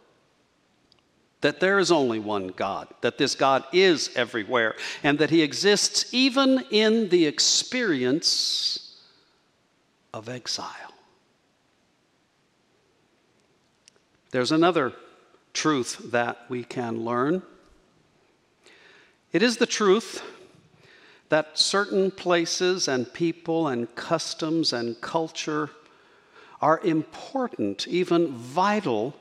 that 1.42 1.60
there 1.60 1.78
is 1.78 1.92
only 1.92 2.18
one 2.18 2.48
God, 2.48 2.88
that 3.02 3.20
this 3.20 3.36
God 3.36 3.64
is 3.72 4.10
everywhere, 4.16 4.74
and 5.04 5.20
that 5.20 5.30
He 5.30 5.44
exists 5.44 6.12
even 6.12 6.64
in 6.72 7.10
the 7.10 7.28
experience 7.28 9.00
of 10.12 10.28
exile. 10.28 10.92
There's 14.32 14.52
another 14.52 14.94
truth 15.54 16.02
that 16.06 16.50
we 16.50 16.64
can 16.64 17.06
learn. 17.06 17.44
It 19.34 19.44
is 19.44 19.58
the 19.58 19.68
truth 19.68 20.24
that 21.30 21.60
certain 21.60 22.10
places 22.10 22.88
and 22.88 23.14
people 23.14 23.68
and 23.68 23.94
customs 23.94 24.74
and 24.74 25.00
culture 25.00 25.70
are 26.62 26.80
important, 26.80 27.88
even 27.88 28.34
vital 28.34 29.16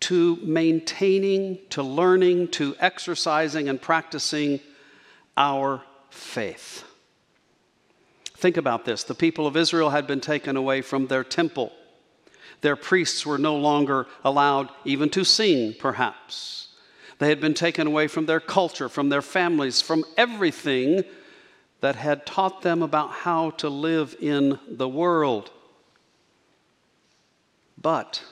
to 0.00 0.36
maintaining, 0.42 1.58
to 1.70 1.82
learning, 1.82 2.48
to 2.48 2.76
exercising 2.78 3.68
and 3.68 3.80
practicing 3.80 4.60
our 5.36 5.82
faith. 6.10 6.84
Think 8.36 8.56
about 8.56 8.84
this. 8.84 9.04
The 9.04 9.14
people 9.14 9.46
of 9.46 9.56
Israel 9.56 9.90
had 9.90 10.06
been 10.06 10.20
taken 10.20 10.56
away 10.56 10.82
from 10.82 11.06
their 11.06 11.24
temple. 11.24 11.72
Their 12.60 12.76
priests 12.76 13.24
were 13.24 13.38
no 13.38 13.56
longer 13.56 14.06
allowed 14.22 14.68
even 14.84 15.08
to 15.10 15.24
sing, 15.24 15.74
perhaps. 15.78 16.68
They 17.18 17.28
had 17.28 17.40
been 17.40 17.54
taken 17.54 17.86
away 17.86 18.08
from 18.08 18.26
their 18.26 18.40
culture, 18.40 18.88
from 18.88 19.08
their 19.08 19.22
families, 19.22 19.80
from 19.80 20.04
everything 20.16 21.04
that 21.80 21.96
had 21.96 22.26
taught 22.26 22.62
them 22.62 22.82
about 22.82 23.10
how 23.10 23.50
to 23.50 23.68
live 23.68 24.16
in 24.20 24.58
the 24.68 24.88
world. 24.88 25.50
But 27.84 28.24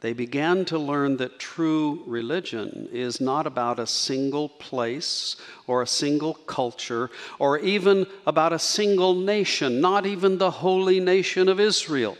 they 0.00 0.12
began 0.12 0.64
to 0.64 0.76
learn 0.76 1.18
that 1.18 1.38
true 1.38 2.02
religion 2.04 2.88
is 2.90 3.20
not 3.20 3.46
about 3.46 3.78
a 3.78 3.86
single 3.86 4.48
place 4.48 5.36
or 5.68 5.82
a 5.82 5.86
single 5.86 6.34
culture 6.34 7.10
or 7.38 7.60
even 7.60 8.08
about 8.26 8.52
a 8.52 8.58
single 8.58 9.14
nation, 9.14 9.80
not 9.80 10.04
even 10.04 10.38
the 10.38 10.50
holy 10.50 10.98
nation 10.98 11.48
of 11.48 11.60
Israel. 11.60 12.18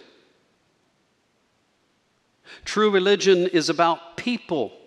True 2.64 2.90
religion 2.90 3.49
is 3.49 3.68
about 3.68 4.16
people 4.16 4.78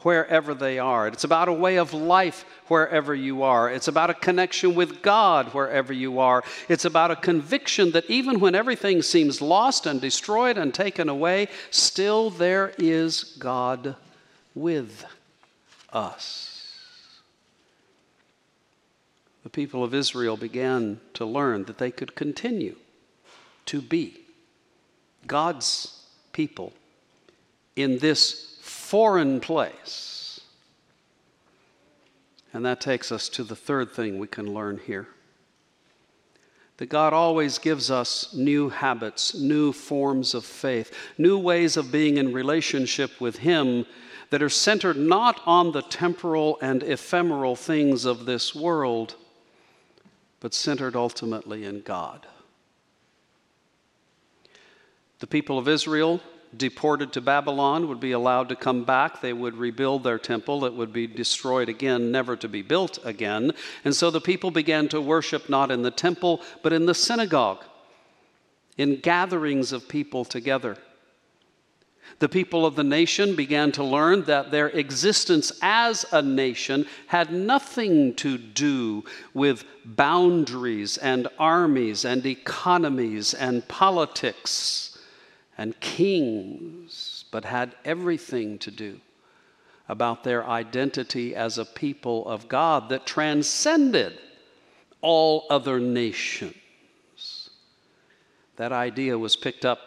wherever 0.00 0.54
they 0.54 0.78
are. 0.78 1.08
It's 1.08 1.24
about 1.24 1.48
a 1.48 1.52
way 1.52 1.76
of 1.76 1.92
life 1.92 2.44
wherever 2.68 3.14
you 3.14 3.42
are. 3.42 3.70
It's 3.70 3.88
about 3.88 4.10
a 4.10 4.14
connection 4.14 4.74
with 4.74 5.02
God 5.02 5.54
wherever 5.54 5.92
you 5.92 6.18
are. 6.18 6.44
It's 6.68 6.84
about 6.84 7.10
a 7.10 7.16
conviction 7.16 7.92
that 7.92 8.08
even 8.10 8.40
when 8.40 8.54
everything 8.54 9.02
seems 9.02 9.40
lost 9.40 9.86
and 9.86 10.00
destroyed 10.00 10.58
and 10.58 10.72
taken 10.72 11.08
away, 11.08 11.48
still 11.70 12.30
there 12.30 12.72
is 12.78 13.36
God 13.38 13.96
with 14.54 15.04
us. 15.92 16.52
The 19.42 19.50
people 19.50 19.84
of 19.84 19.94
Israel 19.94 20.36
began 20.36 21.00
to 21.14 21.24
learn 21.24 21.64
that 21.64 21.78
they 21.78 21.90
could 21.90 22.14
continue 22.14 22.76
to 23.66 23.80
be 23.80 24.20
God's 25.26 26.02
people 26.32 26.72
in 27.76 27.98
this 27.98 28.55
foreign 28.86 29.40
place. 29.40 30.40
And 32.52 32.64
that 32.64 32.80
takes 32.80 33.10
us 33.10 33.28
to 33.30 33.42
the 33.42 33.56
third 33.56 33.92
thing 33.92 34.18
we 34.18 34.28
can 34.28 34.54
learn 34.54 34.80
here 34.86 35.08
that 36.78 36.90
God 36.90 37.14
always 37.14 37.58
gives 37.58 37.90
us 37.90 38.34
new 38.34 38.68
habits, 38.68 39.34
new 39.34 39.72
forms 39.72 40.34
of 40.34 40.44
faith, 40.44 40.92
new 41.16 41.38
ways 41.38 41.78
of 41.78 41.90
being 41.90 42.18
in 42.18 42.34
relationship 42.34 43.18
with 43.18 43.38
Him 43.38 43.86
that 44.28 44.42
are 44.42 44.50
centered 44.50 44.98
not 44.98 45.40
on 45.46 45.72
the 45.72 45.80
temporal 45.80 46.58
and 46.60 46.82
ephemeral 46.82 47.56
things 47.56 48.04
of 48.04 48.26
this 48.26 48.54
world, 48.54 49.14
but 50.38 50.52
centered 50.52 50.94
ultimately 50.94 51.64
in 51.64 51.80
God. 51.80 52.26
The 55.20 55.26
people 55.26 55.58
of 55.58 55.68
Israel 55.68 56.20
deported 56.56 57.12
to 57.12 57.20
Babylon 57.20 57.88
would 57.88 58.00
be 58.00 58.12
allowed 58.12 58.48
to 58.48 58.56
come 58.56 58.84
back. 58.84 59.20
They 59.20 59.32
would 59.32 59.56
rebuild 59.56 60.04
their 60.04 60.18
temple. 60.18 60.64
It 60.64 60.74
would 60.74 60.92
be 60.92 61.06
destroyed 61.06 61.68
again, 61.68 62.10
never 62.10 62.36
to 62.36 62.48
be 62.48 62.62
built 62.62 62.98
again. 63.04 63.52
And 63.84 63.94
so 63.94 64.10
the 64.10 64.20
people 64.20 64.50
began 64.50 64.88
to 64.88 65.00
worship 65.00 65.48
not 65.48 65.70
in 65.70 65.82
the 65.82 65.90
temple, 65.90 66.42
but 66.62 66.72
in 66.72 66.86
the 66.86 66.94
synagogue, 66.94 67.64
in 68.76 69.00
gatherings 69.00 69.72
of 69.72 69.88
people 69.88 70.24
together. 70.24 70.76
The 72.18 72.28
people 72.28 72.64
of 72.64 72.76
the 72.76 72.84
nation 72.84 73.34
began 73.34 73.72
to 73.72 73.84
learn 73.84 74.22
that 74.24 74.50
their 74.50 74.68
existence 74.68 75.52
as 75.60 76.06
a 76.12 76.22
nation 76.22 76.86
had 77.08 77.32
nothing 77.32 78.14
to 78.14 78.38
do 78.38 79.04
with 79.34 79.64
boundaries 79.84 80.96
and 80.96 81.28
armies 81.38 82.04
and 82.04 82.24
economies 82.24 83.34
and 83.34 83.66
politics 83.68 84.85
and 85.58 85.78
kings, 85.80 87.24
but 87.30 87.44
had 87.44 87.74
everything 87.84 88.58
to 88.58 88.70
do 88.70 89.00
about 89.88 90.24
their 90.24 90.46
identity 90.46 91.34
as 91.34 91.58
a 91.58 91.64
people 91.64 92.26
of 92.26 92.48
God 92.48 92.88
that 92.88 93.06
transcended 93.06 94.18
all 95.00 95.46
other 95.48 95.78
nations. 95.78 97.50
That 98.56 98.72
idea 98.72 99.18
was 99.18 99.36
picked 99.36 99.64
up 99.64 99.78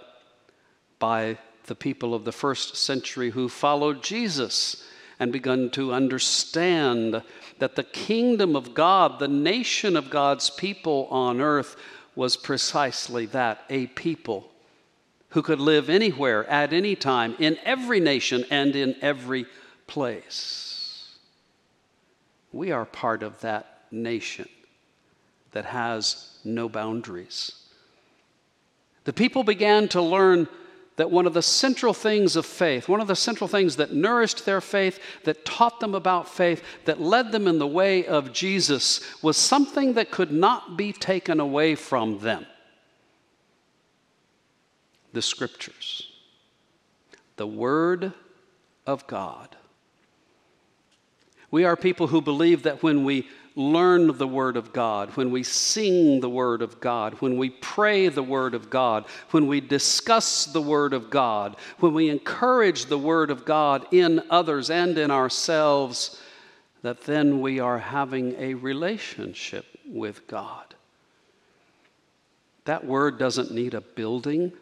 by 1.00 1.38
the 1.66 1.76
people 1.76 2.14
of 2.14 2.26
the 2.26 2.32
first 2.32 2.76
century 2.76 3.32
who 3.32 3.50
followed 3.50 4.02
Jesus 4.02 4.86
and 5.20 5.32
begun 5.32 5.70
to 5.72 5.94
understand 5.94 7.22
that 7.60 7.76
the 7.76 7.84
kingdom 7.84 8.56
of 8.56 8.74
God, 8.74 9.20
the 9.20 9.28
nation 9.28 9.98
of 9.98 10.10
God's 10.10 10.50
people 10.50 11.08
on 11.12 11.42
earth, 11.42 11.76
was 12.16 12.38
precisely 12.38 13.26
that 13.28 13.64
a 13.70 13.88
people 13.88 14.50
who 15.30 15.42
could 15.42 15.60
live 15.60 15.90
anywhere, 15.90 16.46
at 16.46 16.74
any 16.74 16.96
time, 16.96 17.36
in 17.40 17.58
every 17.64 18.00
nation, 18.00 18.46
and 18.50 18.76
in 18.76 18.96
every 19.02 19.46
place. 19.86 21.18
We 22.52 22.72
are 22.72 22.86
part 22.86 23.22
of 23.22 23.40
that 23.42 23.84
nation 23.92 24.50
that 25.52 25.66
has 25.66 26.38
no 26.44 26.68
boundaries. 26.68 27.54
The 29.04 29.14
people 29.14 29.44
began 29.44 29.88
to 29.90 30.02
learn 30.02 30.48
that 30.96 31.12
one 31.12 31.26
of 31.26 31.34
the 31.34 31.42
central 31.42 31.94
things 31.94 32.36
of 32.36 32.46
faith, 32.46 32.90
one 32.90 33.00
of 33.00 33.08
the 33.08 33.16
central 33.16 33.48
things 33.48 33.78
that 33.78 33.94
nourished 33.94 34.46
their 34.46 34.60
faith, 34.60 35.00
that 35.24 35.46
taught 35.46 35.80
them 35.80 35.96
about 35.96 36.28
faith, 36.28 36.62
that 36.86 37.00
led 37.00 37.32
them 37.32 37.48
in 37.48 37.58
the 37.58 37.68
way 37.68 38.06
of 38.06 38.34
Jesus, 38.34 39.00
was 39.22 39.38
something 39.38 39.94
that 39.94 40.12
could 40.12 40.32
not 40.32 40.76
be 40.76 40.92
taken 40.92 41.40
away 41.40 41.76
from 41.76 42.20
them 42.20 42.46
the 45.14 45.22
scriptures, 45.22 46.12
the 47.36 47.48
Word 47.48 48.14
of 48.86 49.08
God. 49.08 49.56
We 51.52 51.66
are 51.66 51.76
people 51.76 52.08
who 52.08 52.22
believe 52.22 52.64
that 52.64 52.84
when 52.84 53.04
we 53.04 53.28
learn 53.56 54.18
the 54.18 54.28
Word 54.28 54.56
of 54.56 54.72
God, 54.72 55.10
when 55.18 55.32
we 55.32 55.44
sing 55.44 56.22
the 56.22 56.30
Word 56.30 56.62
of 56.62 56.80
God, 56.80 57.16
when 57.16 57.38
we 57.38 57.50
pray 57.50 58.08
the 58.08 58.24
Word 58.24 58.54
of 58.54 58.70
God, 58.70 59.06
when 59.32 59.48
we 59.48 59.60
discuss 59.60 60.46
the 60.46 60.62
Word 60.62 60.94
of 60.94 61.10
God, 61.10 61.56
when 61.80 61.94
we 61.94 62.10
encourage 62.10 62.86
the 62.86 62.98
Word 62.98 63.32
of 63.32 63.46
God 63.46 63.86
in 63.92 64.22
others 64.30 64.70
and 64.70 64.98
in 64.98 65.12
ourselves, 65.12 66.22
that 66.84 67.02
then 67.02 67.42
we 67.42 67.60
are 67.60 67.80
having 67.80 68.36
a 68.38 68.54
relationship 68.54 69.66
with 69.86 70.26
God. 70.28 70.76
That 72.66 72.86
Word 72.86 73.18
doesn't 73.18 73.52
need 73.52 73.74
a 73.74 73.82
building. 73.82 74.54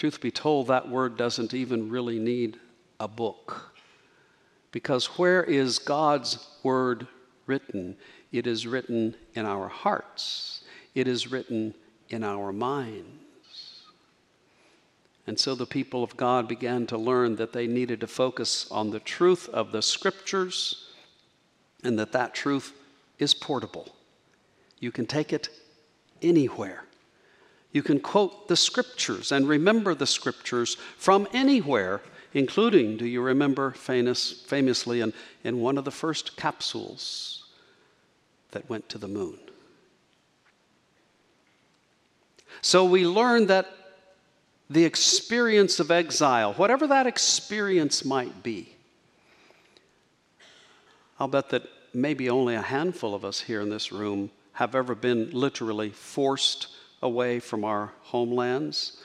Truth 0.00 0.22
be 0.22 0.30
told, 0.30 0.68
that 0.68 0.88
Word 0.88 1.18
doesn't 1.18 1.52
even 1.52 1.90
really 1.90 2.18
need 2.18 2.58
a 2.98 3.06
book. 3.06 3.74
Because 4.72 5.04
where 5.18 5.44
is 5.44 5.78
God's 5.78 6.48
Word 6.62 7.06
written? 7.44 7.98
It 8.32 8.46
is 8.46 8.66
written 8.66 9.14
in 9.34 9.44
our 9.44 9.68
hearts, 9.68 10.64
it 10.94 11.06
is 11.06 11.30
written 11.30 11.74
in 12.08 12.24
our 12.24 12.50
minds. 12.50 13.82
And 15.26 15.38
so 15.38 15.54
the 15.54 15.66
people 15.66 16.02
of 16.02 16.16
God 16.16 16.48
began 16.48 16.86
to 16.86 16.96
learn 16.96 17.36
that 17.36 17.52
they 17.52 17.66
needed 17.66 18.00
to 18.00 18.06
focus 18.06 18.68
on 18.70 18.88
the 18.88 19.00
truth 19.00 19.50
of 19.50 19.70
the 19.70 19.82
scriptures 19.82 20.92
and 21.84 21.98
that 21.98 22.12
that 22.12 22.32
truth 22.32 22.72
is 23.18 23.34
portable. 23.34 23.94
You 24.78 24.92
can 24.92 25.04
take 25.04 25.34
it 25.34 25.50
anywhere. 26.22 26.84
You 27.72 27.82
can 27.82 28.00
quote 28.00 28.48
the 28.48 28.56
scriptures 28.56 29.30
and 29.32 29.48
remember 29.48 29.94
the 29.94 30.06
scriptures 30.06 30.76
from 30.96 31.28
anywhere, 31.32 32.00
including, 32.34 32.96
do 32.96 33.06
you 33.06 33.22
remember 33.22 33.70
famous, 33.70 34.32
famously 34.32 35.00
in, 35.00 35.12
in 35.44 35.60
one 35.60 35.78
of 35.78 35.84
the 35.84 35.90
first 35.90 36.36
capsules 36.36 37.44
that 38.50 38.68
went 38.68 38.88
to 38.88 38.98
the 38.98 39.08
moon? 39.08 39.38
So 42.62 42.84
we 42.84 43.06
learn 43.06 43.46
that 43.46 43.66
the 44.68 44.84
experience 44.84 45.80
of 45.80 45.90
exile, 45.90 46.52
whatever 46.54 46.86
that 46.88 47.06
experience 47.06 48.04
might 48.04 48.42
be, 48.42 48.74
I'll 51.18 51.28
bet 51.28 51.50
that 51.50 51.68
maybe 51.92 52.30
only 52.30 52.54
a 52.54 52.62
handful 52.62 53.14
of 53.14 53.24
us 53.24 53.40
here 53.40 53.60
in 53.60 53.68
this 53.68 53.92
room 53.92 54.30
have 54.52 54.74
ever 54.74 54.94
been 54.94 55.30
literally 55.30 55.90
forced 55.90 56.68
away 57.02 57.40
from 57.40 57.64
our 57.64 57.92
homelands. 58.02 58.98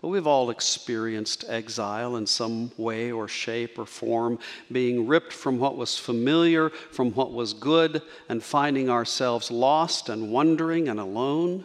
But 0.00 0.08
we've 0.08 0.26
all 0.28 0.50
experienced 0.50 1.44
exile 1.48 2.16
in 2.16 2.26
some 2.26 2.70
way 2.76 3.10
or 3.10 3.26
shape 3.26 3.78
or 3.78 3.86
form, 3.86 4.38
being 4.70 5.08
ripped 5.08 5.32
from 5.32 5.58
what 5.58 5.76
was 5.76 5.98
familiar, 5.98 6.70
from 6.70 7.12
what 7.12 7.32
was 7.32 7.52
good, 7.52 8.02
and 8.28 8.42
finding 8.42 8.88
ourselves 8.88 9.50
lost 9.50 10.08
and 10.08 10.30
wondering 10.30 10.88
and 10.88 11.00
alone. 11.00 11.64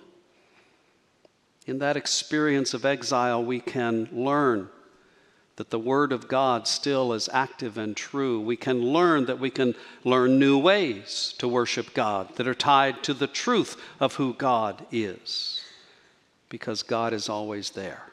In 1.67 1.79
that 1.79 1.95
experience 1.95 2.73
of 2.73 2.85
exile, 2.85 3.43
we 3.43 3.59
can 3.59 4.09
learn 4.11 4.69
that 5.55 5.69
the 5.69 5.79
Word 5.79 6.11
of 6.11 6.27
God 6.27 6.67
still 6.67 7.13
is 7.13 7.29
active 7.31 7.77
and 7.77 7.95
true. 7.95 8.41
We 8.41 8.57
can 8.57 8.81
learn 8.81 9.25
that 9.25 9.39
we 9.39 9.51
can 9.51 9.75
learn 10.03 10.39
new 10.39 10.57
ways 10.57 11.35
to 11.37 11.47
worship 11.47 11.93
God 11.93 12.35
that 12.35 12.47
are 12.47 12.55
tied 12.55 13.03
to 13.03 13.13
the 13.13 13.27
truth 13.27 13.79
of 13.99 14.15
who 14.15 14.33
God 14.33 14.85
is, 14.91 15.62
because 16.53 16.83
God 16.83 17.13
is 17.13 17.29
always 17.29 17.71
there. 17.71 18.03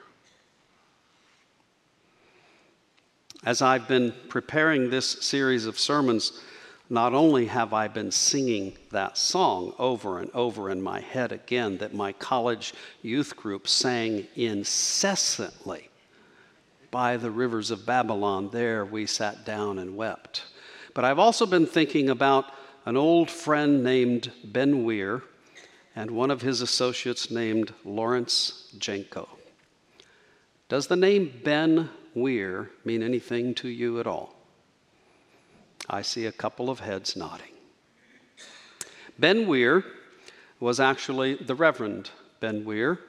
As 3.45 3.61
I've 3.61 3.87
been 3.87 4.15
preparing 4.31 4.89
this 4.89 5.07
series 5.07 5.67
of 5.67 5.79
sermons, 5.79 6.41
not 6.89 7.13
only 7.13 7.45
have 7.49 7.75
I 7.75 7.87
been 7.89 8.11
singing 8.11 8.79
that 8.93 9.19
song 9.19 9.75
over 9.79 10.21
and 10.21 10.31
over 10.33 10.71
in 10.71 10.81
my 10.81 11.01
head 11.01 11.33
again 11.33 11.77
that 11.79 11.93
my 11.93 12.13
college 12.13 12.73
youth 13.03 13.37
group 13.37 13.69
sang 13.69 14.27
incessantly 14.35 15.91
by 16.91 17.19
the 17.19 17.31
rivers 17.31 17.71
of 17.71 17.85
Babylon, 17.85 18.49
there 18.51 18.87
we 18.87 19.05
sat 19.05 19.45
down 19.45 19.79
and 19.79 19.99
wept. 19.99 20.45
But 20.95 21.05
I've 21.05 21.19
also 21.19 21.45
been 21.45 21.67
thinking 21.67 22.09
about 22.09 22.47
an 22.87 22.97
old 22.97 23.31
friend 23.31 23.85
named 23.85 24.33
Ben 24.43 24.83
Weir 24.85 25.25
and 25.95 26.11
one 26.11 26.31
of 26.31 26.43
his 26.43 26.61
associates 26.61 27.31
named 27.31 27.73
Lawrence 27.85 28.73
Jenco. 28.79 29.29
Does 30.69 30.87
the 30.87 30.97
name 30.97 31.41
Ben 31.45 31.91
Weir 32.15 32.71
mean 32.85 33.03
anything 33.03 33.55
to 33.57 33.69
you 33.69 33.99
at 33.99 34.07
all? 34.07 34.37
I 35.89 36.03
see 36.03 36.27
a 36.27 36.33
couple 36.33 36.71
of 36.71 36.81
heads 36.81 37.17
nodding. 37.17 37.53
Ben 39.19 39.49
Weir 39.49 39.85
was 40.61 40.79
actually 40.79 41.35
the 41.35 41.55
Reverend 41.55 42.11
Ben 42.39 42.65
Weir, 42.65 43.01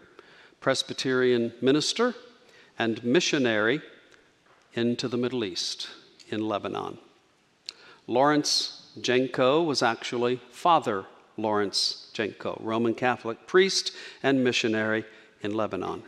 Presbyterian 0.60 1.54
minister 1.62 2.16
and 2.80 3.04
missionary 3.04 3.82
into 4.74 5.08
the 5.08 5.18
Middle 5.18 5.44
East 5.44 5.90
in 6.30 6.48
Lebanon. 6.48 6.98
Lawrence 8.08 8.88
Jenco 9.00 9.66
was 9.66 9.84
actually 9.84 10.42
Father 10.50 11.06
Lawrence 11.38 12.01
Jenco, 12.14 12.58
Roman 12.62 12.94
Catholic 12.94 13.48
priest 13.48 13.94
and 14.22 14.44
missionary 14.44 15.06
in 15.42 15.54
Lebanon. 15.54 16.04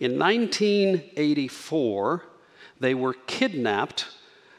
In 0.00 0.18
1984, 0.18 2.22
they 2.80 2.94
were 2.94 3.14
kidnapped 3.26 4.06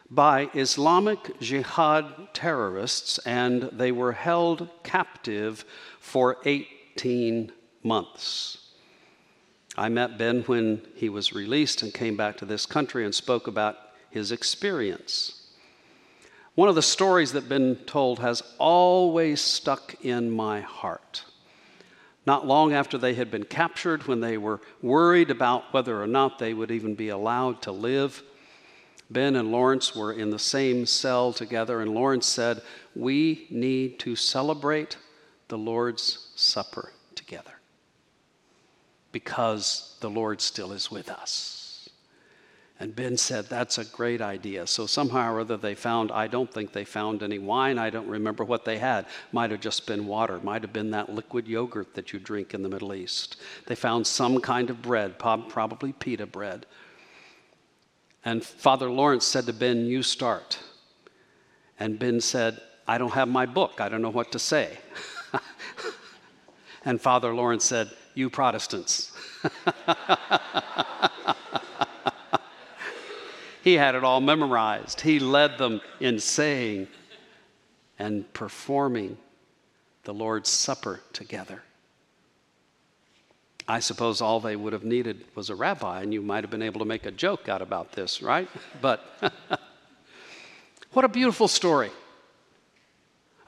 by 0.10 0.50
Islamic 0.54 1.40
Jihad 1.40 2.34
terrorists 2.34 3.18
and 3.20 3.64
they 3.64 3.92
were 3.92 4.14
held 4.14 4.70
captive 4.84 5.66
for 6.00 6.38
18 6.46 7.52
months. 7.84 8.58
I 9.78 9.90
met 9.90 10.18
Ben 10.18 10.42
when 10.44 10.82
he 10.96 11.10
was 11.10 11.34
released 11.34 11.84
and 11.84 11.94
came 11.94 12.18
back 12.18 12.38
to 12.38 12.46
this 12.46 12.66
country 12.66 13.06
and 13.06 13.14
spoke 13.14 13.48
about 13.48 13.76
his 14.10 14.32
experience. 14.32 15.47
One 16.58 16.70
of 16.70 16.74
the 16.74 16.82
stories 16.82 17.34
that 17.34 17.48
Ben 17.48 17.76
told 17.86 18.18
has 18.18 18.42
always 18.58 19.42
stuck 19.42 19.94
in 20.04 20.32
my 20.32 20.62
heart. 20.62 21.24
Not 22.26 22.48
long 22.48 22.74
after 22.74 22.98
they 22.98 23.14
had 23.14 23.30
been 23.30 23.44
captured, 23.44 24.08
when 24.08 24.22
they 24.22 24.40
were 24.40 24.60
worried 24.82 25.30
about 25.30 25.72
whether 25.72 26.02
or 26.02 26.08
not 26.08 26.40
they 26.40 26.56
would 26.56 26.72
even 26.72 26.96
be 26.96 27.10
allowed 27.10 27.62
to 27.62 27.72
live, 27.72 28.24
Ben 29.08 29.36
and 29.36 29.52
Lawrence 29.52 29.96
were 29.96 30.12
in 30.12 30.32
the 30.32 30.40
same 30.40 30.88
cell 30.88 31.32
together, 31.32 31.80
and 31.80 31.94
Lawrence 31.94 32.26
said, 32.26 32.64
We 32.96 33.46
need 33.52 34.00
to 34.00 34.16
celebrate 34.16 34.98
the 35.50 35.60
Lord's 35.60 36.32
Supper 36.36 36.92
together 37.14 37.54
because 39.12 39.96
the 40.00 40.10
Lord 40.10 40.42
still 40.42 40.72
is 40.72 40.90
with 40.90 41.12
us. 41.12 41.57
And 42.80 42.96
Ben 42.96 43.18
said, 43.18 43.46
That's 43.46 43.78
a 43.78 43.86
great 43.86 44.22
idea. 44.22 44.68
So 44.68 44.86
somehow 44.86 45.34
or 45.34 45.40
other 45.40 45.58
they 45.58 45.74
found, 45.74 46.12
I 46.12 46.28
don't 46.28 46.52
think 46.52 46.74
they 46.74 46.86
found 46.86 47.24
any 47.24 47.40
wine. 47.40 47.80
I 47.80 47.90
don't 47.90 48.08
remember 48.08 48.44
what 48.44 48.66
they 48.66 48.78
had. 48.78 49.08
Might 49.32 49.52
have 49.52 49.62
just 49.62 49.88
been 49.88 50.06
water, 50.06 50.40
might 50.44 50.62
have 50.62 50.74
been 50.74 50.92
that 50.92 51.10
liquid 51.10 51.48
yogurt 51.48 51.96
that 51.96 52.14
you 52.14 52.20
drink 52.20 52.54
in 52.54 52.62
the 52.62 52.70
Middle 52.70 52.94
East. 52.94 53.38
They 53.66 53.76
found 53.76 54.06
some 54.06 54.40
kind 54.42 54.70
of 54.70 54.82
bread, 54.82 55.18
probably 55.18 55.94
pita 55.94 56.28
bread. 56.28 56.66
And 58.24 58.44
Father 58.44 58.90
Lawrence 58.90 59.26
said 59.26 59.46
to 59.48 59.54
Ben, 59.54 59.86
You 59.86 60.04
start. 60.04 60.60
And 61.80 61.98
Ben 61.98 62.22
said, 62.22 62.62
I 62.88 62.98
don't 62.98 63.14
have 63.14 63.28
my 63.28 63.46
book. 63.46 63.80
I 63.80 63.90
don't 63.90 64.02
know 64.02 64.10
what 64.10 64.32
to 64.34 64.40
say. 64.40 64.78
and 66.86 67.02
Father 67.02 67.34
Lawrence 67.34 67.66
said, 67.66 67.90
You 68.14 68.30
Protestants. 68.30 69.12
he 73.68 73.74
had 73.74 73.96
it 73.96 74.04
all 74.06 74.22
memorized. 74.22 75.02
He 75.02 75.20
led 75.20 75.58
them 75.58 75.82
in 76.00 76.20
saying 76.20 76.88
and 78.00 78.32
performing 78.32 79.18
the 80.06 80.14
Lord's 80.14 80.50
Supper 80.50 81.02
together. 81.12 81.62
I 83.68 83.82
suppose 83.82 84.22
all 84.22 84.40
they 84.40 84.56
would 84.56 84.72
have 84.72 84.86
needed 84.86 85.26
was 85.36 85.50
a 85.50 85.56
rabbi, 85.56 86.02
and 86.02 86.14
you 86.14 86.22
might 86.22 86.46
have 86.46 86.50
been 86.50 86.62
able 86.62 86.80
to 86.80 86.86
make 86.86 87.06
a 87.06 87.12
joke 87.12 87.50
out 87.50 87.62
about 87.62 87.92
this, 87.92 88.22
right? 88.22 88.48
But 88.82 89.04
what 90.94 91.04
a 91.04 91.10
beautiful 91.10 91.50
story. 91.50 91.92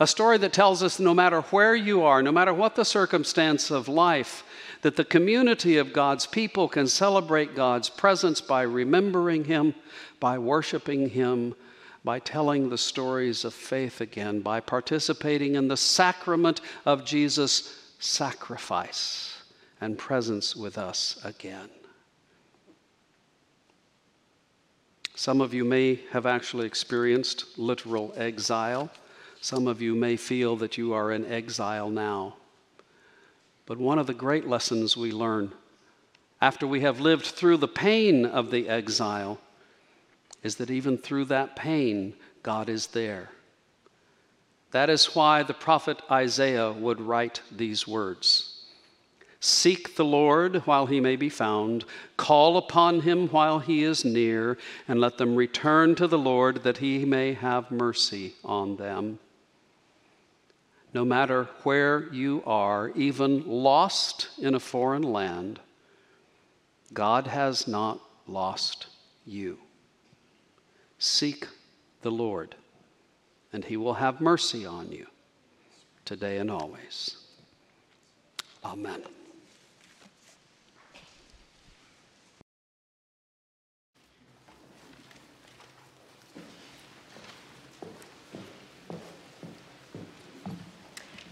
A 0.01 0.07
story 0.07 0.37
that 0.39 0.51
tells 0.51 0.83
us 0.83 0.99
no 0.99 1.13
matter 1.13 1.39
where 1.43 1.75
you 1.75 2.03
are, 2.03 2.21
no 2.21 2.33
matter 2.33 2.53
what 2.53 2.75
the 2.75 2.83
circumstance 2.83 3.71
of 3.71 3.87
life, 3.87 4.43
that 4.81 4.95
the 4.95 5.03
community 5.03 5.77
of 5.77 5.93
God's 5.93 6.25
people 6.25 6.67
can 6.69 6.87
celebrate 6.87 7.55
God's 7.55 7.89
presence 7.89 8.41
by 8.41 8.61
remembering 8.61 9.43
Him, 9.45 9.75
by 10.19 10.37
worshiping 10.37 11.09
Him, 11.09 11.55
by 12.03 12.19
telling 12.19 12.69
the 12.69 12.77
stories 12.77 13.43
of 13.43 13.53
faith 13.53 13.99
again, 13.99 14.39
by 14.39 14.59
participating 14.59 15.55
in 15.55 15.67
the 15.67 15.77
sacrament 15.77 16.61
of 16.85 17.05
Jesus' 17.05 17.93
sacrifice 17.99 19.41
and 19.81 19.97
presence 19.97 20.55
with 20.55 20.77
us 20.77 21.19
again. 21.23 21.69
Some 25.15 25.41
of 25.41 25.53
you 25.53 25.65
may 25.65 25.99
have 26.11 26.25
actually 26.25 26.65
experienced 26.65 27.57
literal 27.57 28.13
exile. 28.15 28.89
Some 29.41 29.67
of 29.67 29.81
you 29.81 29.93
may 29.93 30.15
feel 30.15 30.55
that 30.55 30.77
you 30.77 30.93
are 30.93 31.11
in 31.11 31.29
exile 31.29 31.89
now. 31.89 32.37
But 33.69 33.77
one 33.77 33.99
of 33.99 34.07
the 34.07 34.15
great 34.15 34.47
lessons 34.47 34.97
we 34.97 35.11
learn 35.11 35.53
after 36.41 36.65
we 36.65 36.81
have 36.81 36.99
lived 36.99 37.27
through 37.27 37.57
the 37.57 37.67
pain 37.67 38.25
of 38.25 38.49
the 38.49 38.67
exile 38.67 39.39
is 40.41 40.55
that 40.55 40.71
even 40.71 40.97
through 40.97 41.25
that 41.25 41.55
pain, 41.55 42.15
God 42.41 42.67
is 42.67 42.87
there. 42.87 43.29
That 44.71 44.89
is 44.89 45.13
why 45.13 45.43
the 45.43 45.53
prophet 45.53 46.01
Isaiah 46.09 46.71
would 46.71 46.99
write 46.99 47.43
these 47.51 47.87
words 47.87 48.65
Seek 49.39 49.95
the 49.95 50.03
Lord 50.03 50.65
while 50.65 50.87
he 50.87 50.99
may 50.99 51.15
be 51.15 51.29
found, 51.29 51.85
call 52.17 52.57
upon 52.57 53.01
him 53.01 53.27
while 53.27 53.59
he 53.59 53.83
is 53.83 54.03
near, 54.03 54.57
and 54.87 54.99
let 54.99 55.19
them 55.19 55.35
return 55.35 55.93
to 55.93 56.07
the 56.07 56.17
Lord 56.17 56.63
that 56.63 56.79
he 56.79 57.05
may 57.05 57.33
have 57.33 57.69
mercy 57.69 58.33
on 58.43 58.77
them. 58.77 59.19
No 60.93 61.05
matter 61.05 61.47
where 61.63 62.11
you 62.11 62.41
are, 62.45 62.89
even 62.89 63.47
lost 63.47 64.29
in 64.39 64.55
a 64.55 64.59
foreign 64.59 65.03
land, 65.03 65.59
God 66.93 67.27
has 67.27 67.67
not 67.67 67.99
lost 68.27 68.87
you. 69.25 69.59
Seek 70.97 71.47
the 72.01 72.11
Lord, 72.11 72.55
and 73.53 73.65
he 73.65 73.77
will 73.77 73.95
have 73.95 74.19
mercy 74.19 74.65
on 74.65 74.91
you 74.91 75.05
today 76.05 76.37
and 76.37 76.49
always. 76.49 77.17
Amen. 78.63 79.03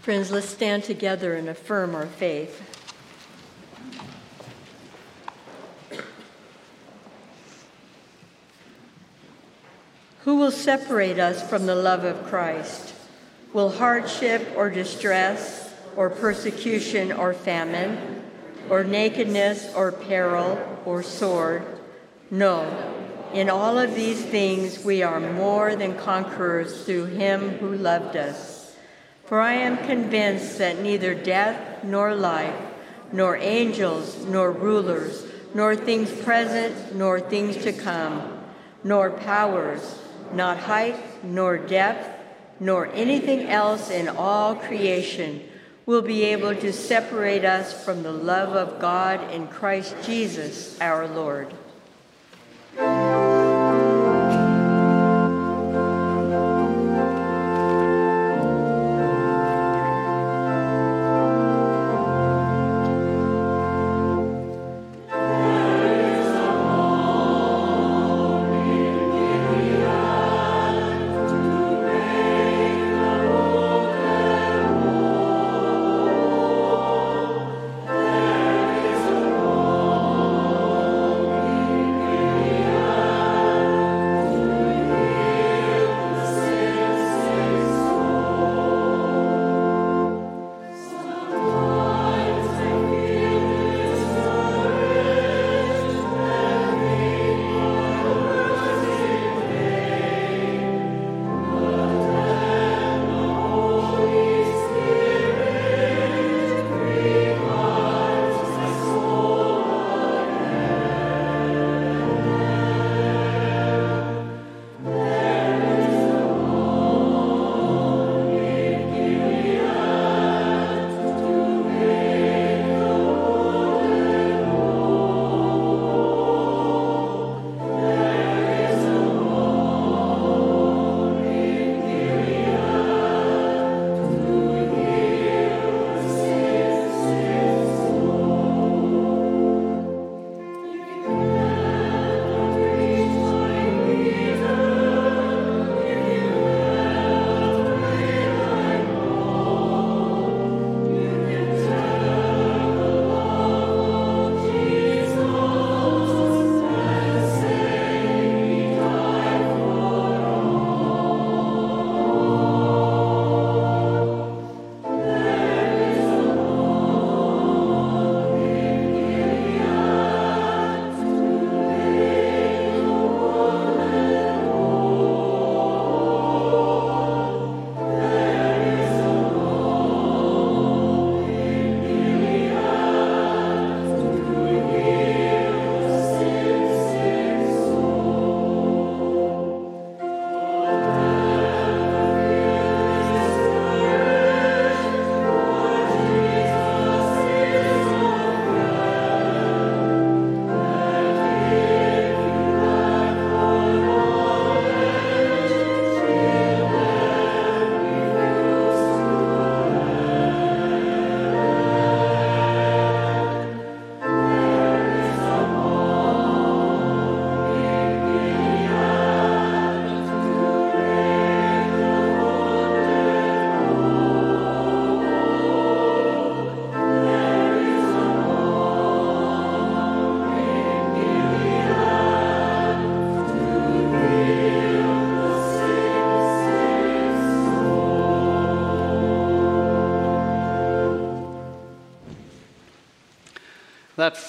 Friends, 0.08 0.30
let's 0.30 0.48
stand 0.48 0.84
together 0.84 1.34
and 1.34 1.50
affirm 1.50 1.94
our 1.94 2.06
faith. 2.06 2.62
Who 10.20 10.36
will 10.36 10.50
separate 10.50 11.18
us 11.18 11.46
from 11.46 11.66
the 11.66 11.74
love 11.74 12.04
of 12.04 12.24
Christ? 12.24 12.94
Will 13.52 13.68
hardship 13.68 14.50
or 14.56 14.70
distress, 14.70 15.74
or 15.94 16.08
persecution 16.08 17.12
or 17.12 17.34
famine, 17.34 18.22
or 18.70 18.84
nakedness 18.84 19.74
or 19.74 19.92
peril 19.92 20.58
or 20.86 21.02
sword? 21.02 21.66
No. 22.30 22.64
In 23.34 23.50
all 23.50 23.76
of 23.76 23.94
these 23.94 24.24
things 24.24 24.82
we 24.82 25.02
are 25.02 25.20
more 25.20 25.76
than 25.76 25.98
conquerors 25.98 26.86
through 26.86 27.04
him 27.04 27.58
who 27.58 27.74
loved 27.74 28.16
us. 28.16 28.57
For 29.28 29.42
I 29.42 29.52
am 29.52 29.76
convinced 29.76 30.56
that 30.56 30.80
neither 30.80 31.14
death 31.14 31.84
nor 31.84 32.14
life, 32.14 32.58
nor 33.12 33.36
angels 33.36 34.24
nor 34.24 34.50
rulers, 34.50 35.22
nor 35.52 35.76
things 35.76 36.10
present 36.10 36.94
nor 36.94 37.20
things 37.20 37.58
to 37.58 37.74
come, 37.74 38.38
nor 38.82 39.10
powers, 39.10 40.00
not 40.32 40.56
height 40.56 40.96
nor 41.22 41.58
depth, 41.58 42.08
nor 42.58 42.86
anything 42.94 43.42
else 43.42 43.90
in 43.90 44.08
all 44.08 44.54
creation 44.54 45.42
will 45.84 46.00
be 46.00 46.24
able 46.24 46.54
to 46.54 46.72
separate 46.72 47.44
us 47.44 47.84
from 47.84 48.02
the 48.02 48.12
love 48.12 48.56
of 48.56 48.80
God 48.80 49.30
in 49.30 49.46
Christ 49.46 49.94
Jesus 50.04 50.80
our 50.80 51.06
Lord. 51.06 51.52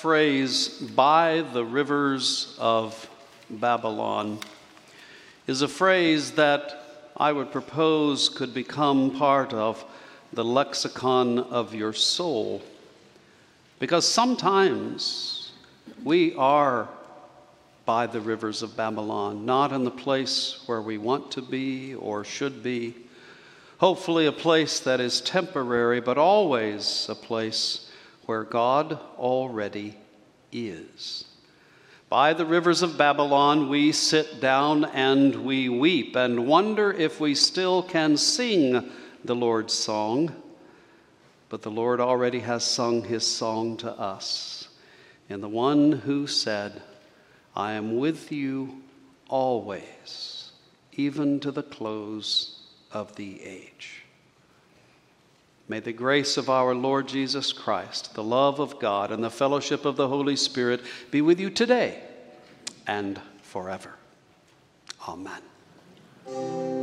Phrase, 0.02 0.70
by 0.70 1.42
the 1.52 1.66
rivers 1.66 2.56
of 2.58 3.10
Babylon, 3.50 4.40
is 5.46 5.62
a 5.62 5.68
phrase 5.68 6.32
that 6.32 7.12
I 7.18 7.34
would 7.34 7.52
propose 7.52 8.30
could 8.30 8.54
become 8.54 9.18
part 9.18 9.54
of 9.54 9.84
the 10.32 10.46
lexicon 10.46 11.40
of 11.40 11.76
your 11.76 11.92
soul. 11.92 12.62
Because 13.80 14.08
sometimes 14.08 15.52
we 16.06 16.34
are 16.36 16.88
by 17.86 18.08
the 18.08 18.22
rivers 18.22 18.64
of 18.64 18.78
Babylon, 18.78 19.46
not 19.46 19.74
in 19.74 19.84
the 19.84 19.92
place 19.92 20.64
where 20.66 20.82
we 20.82 20.98
want 20.98 21.30
to 21.32 21.42
be 21.42 21.94
or 21.96 22.24
should 22.24 22.64
be. 22.64 22.96
Hopefully, 23.80 24.28
a 24.28 24.32
place 24.32 24.80
that 24.80 25.02
is 25.02 25.20
temporary, 25.20 26.00
but 26.00 26.18
always 26.18 27.08
a 27.10 27.16
place 27.16 27.89
where 28.30 28.44
God 28.44 29.00
already 29.18 29.98
is. 30.52 31.26
By 32.10 32.34
the 32.34 32.46
rivers 32.46 32.84
of 32.84 32.96
Babylon, 32.96 33.70
we 33.70 33.92
sit 33.92 34.40
down 34.40 34.86
and 34.86 35.44
we 35.44 35.68
weep 35.68 36.16
and 36.16 36.46
wonder 36.46 36.94
if 36.94 37.20
we 37.20 37.34
still 37.34 37.82
can 37.82 38.18
sing 38.18 38.92
the 39.26 39.36
Lord's 39.36 39.74
song. 39.74 40.32
But 41.50 41.64
the 41.64 41.72
Lord 41.72 42.00
already 42.00 42.42
has 42.42 42.64
sung 42.64 43.04
his 43.04 43.26
song 43.26 43.78
to 43.78 43.92
us. 43.94 44.68
And 45.28 45.42
the 45.42 45.50
one 45.50 45.92
who 45.92 46.28
said, 46.28 46.84
I 47.56 47.72
am 47.72 47.98
with 47.98 48.32
you 48.32 48.84
always, 49.28 50.52
even 50.94 51.40
to 51.40 51.50
the 51.50 51.64
close 51.64 52.60
of 52.92 53.16
the 53.16 53.42
age. 53.42 53.99
May 55.70 55.80
the 55.80 55.94
grace 55.94 56.36
of 56.36 56.50
our 56.50 56.74
Lord 56.74 57.08
Jesus 57.08 57.54
Christ, 57.54 58.16
the 58.16 58.24
love 58.24 58.60
of 58.60 58.80
God, 58.80 59.12
and 59.12 59.24
the 59.24 59.30
fellowship 59.30 59.86
of 59.86 59.96
the 59.96 60.08
Holy 60.08 60.36
Spirit 60.36 60.82
be 61.12 61.22
with 61.22 61.40
you 61.40 61.52
today 61.52 62.02
and 62.88 63.22
forever. 63.44 63.94
Amen. 65.08 66.79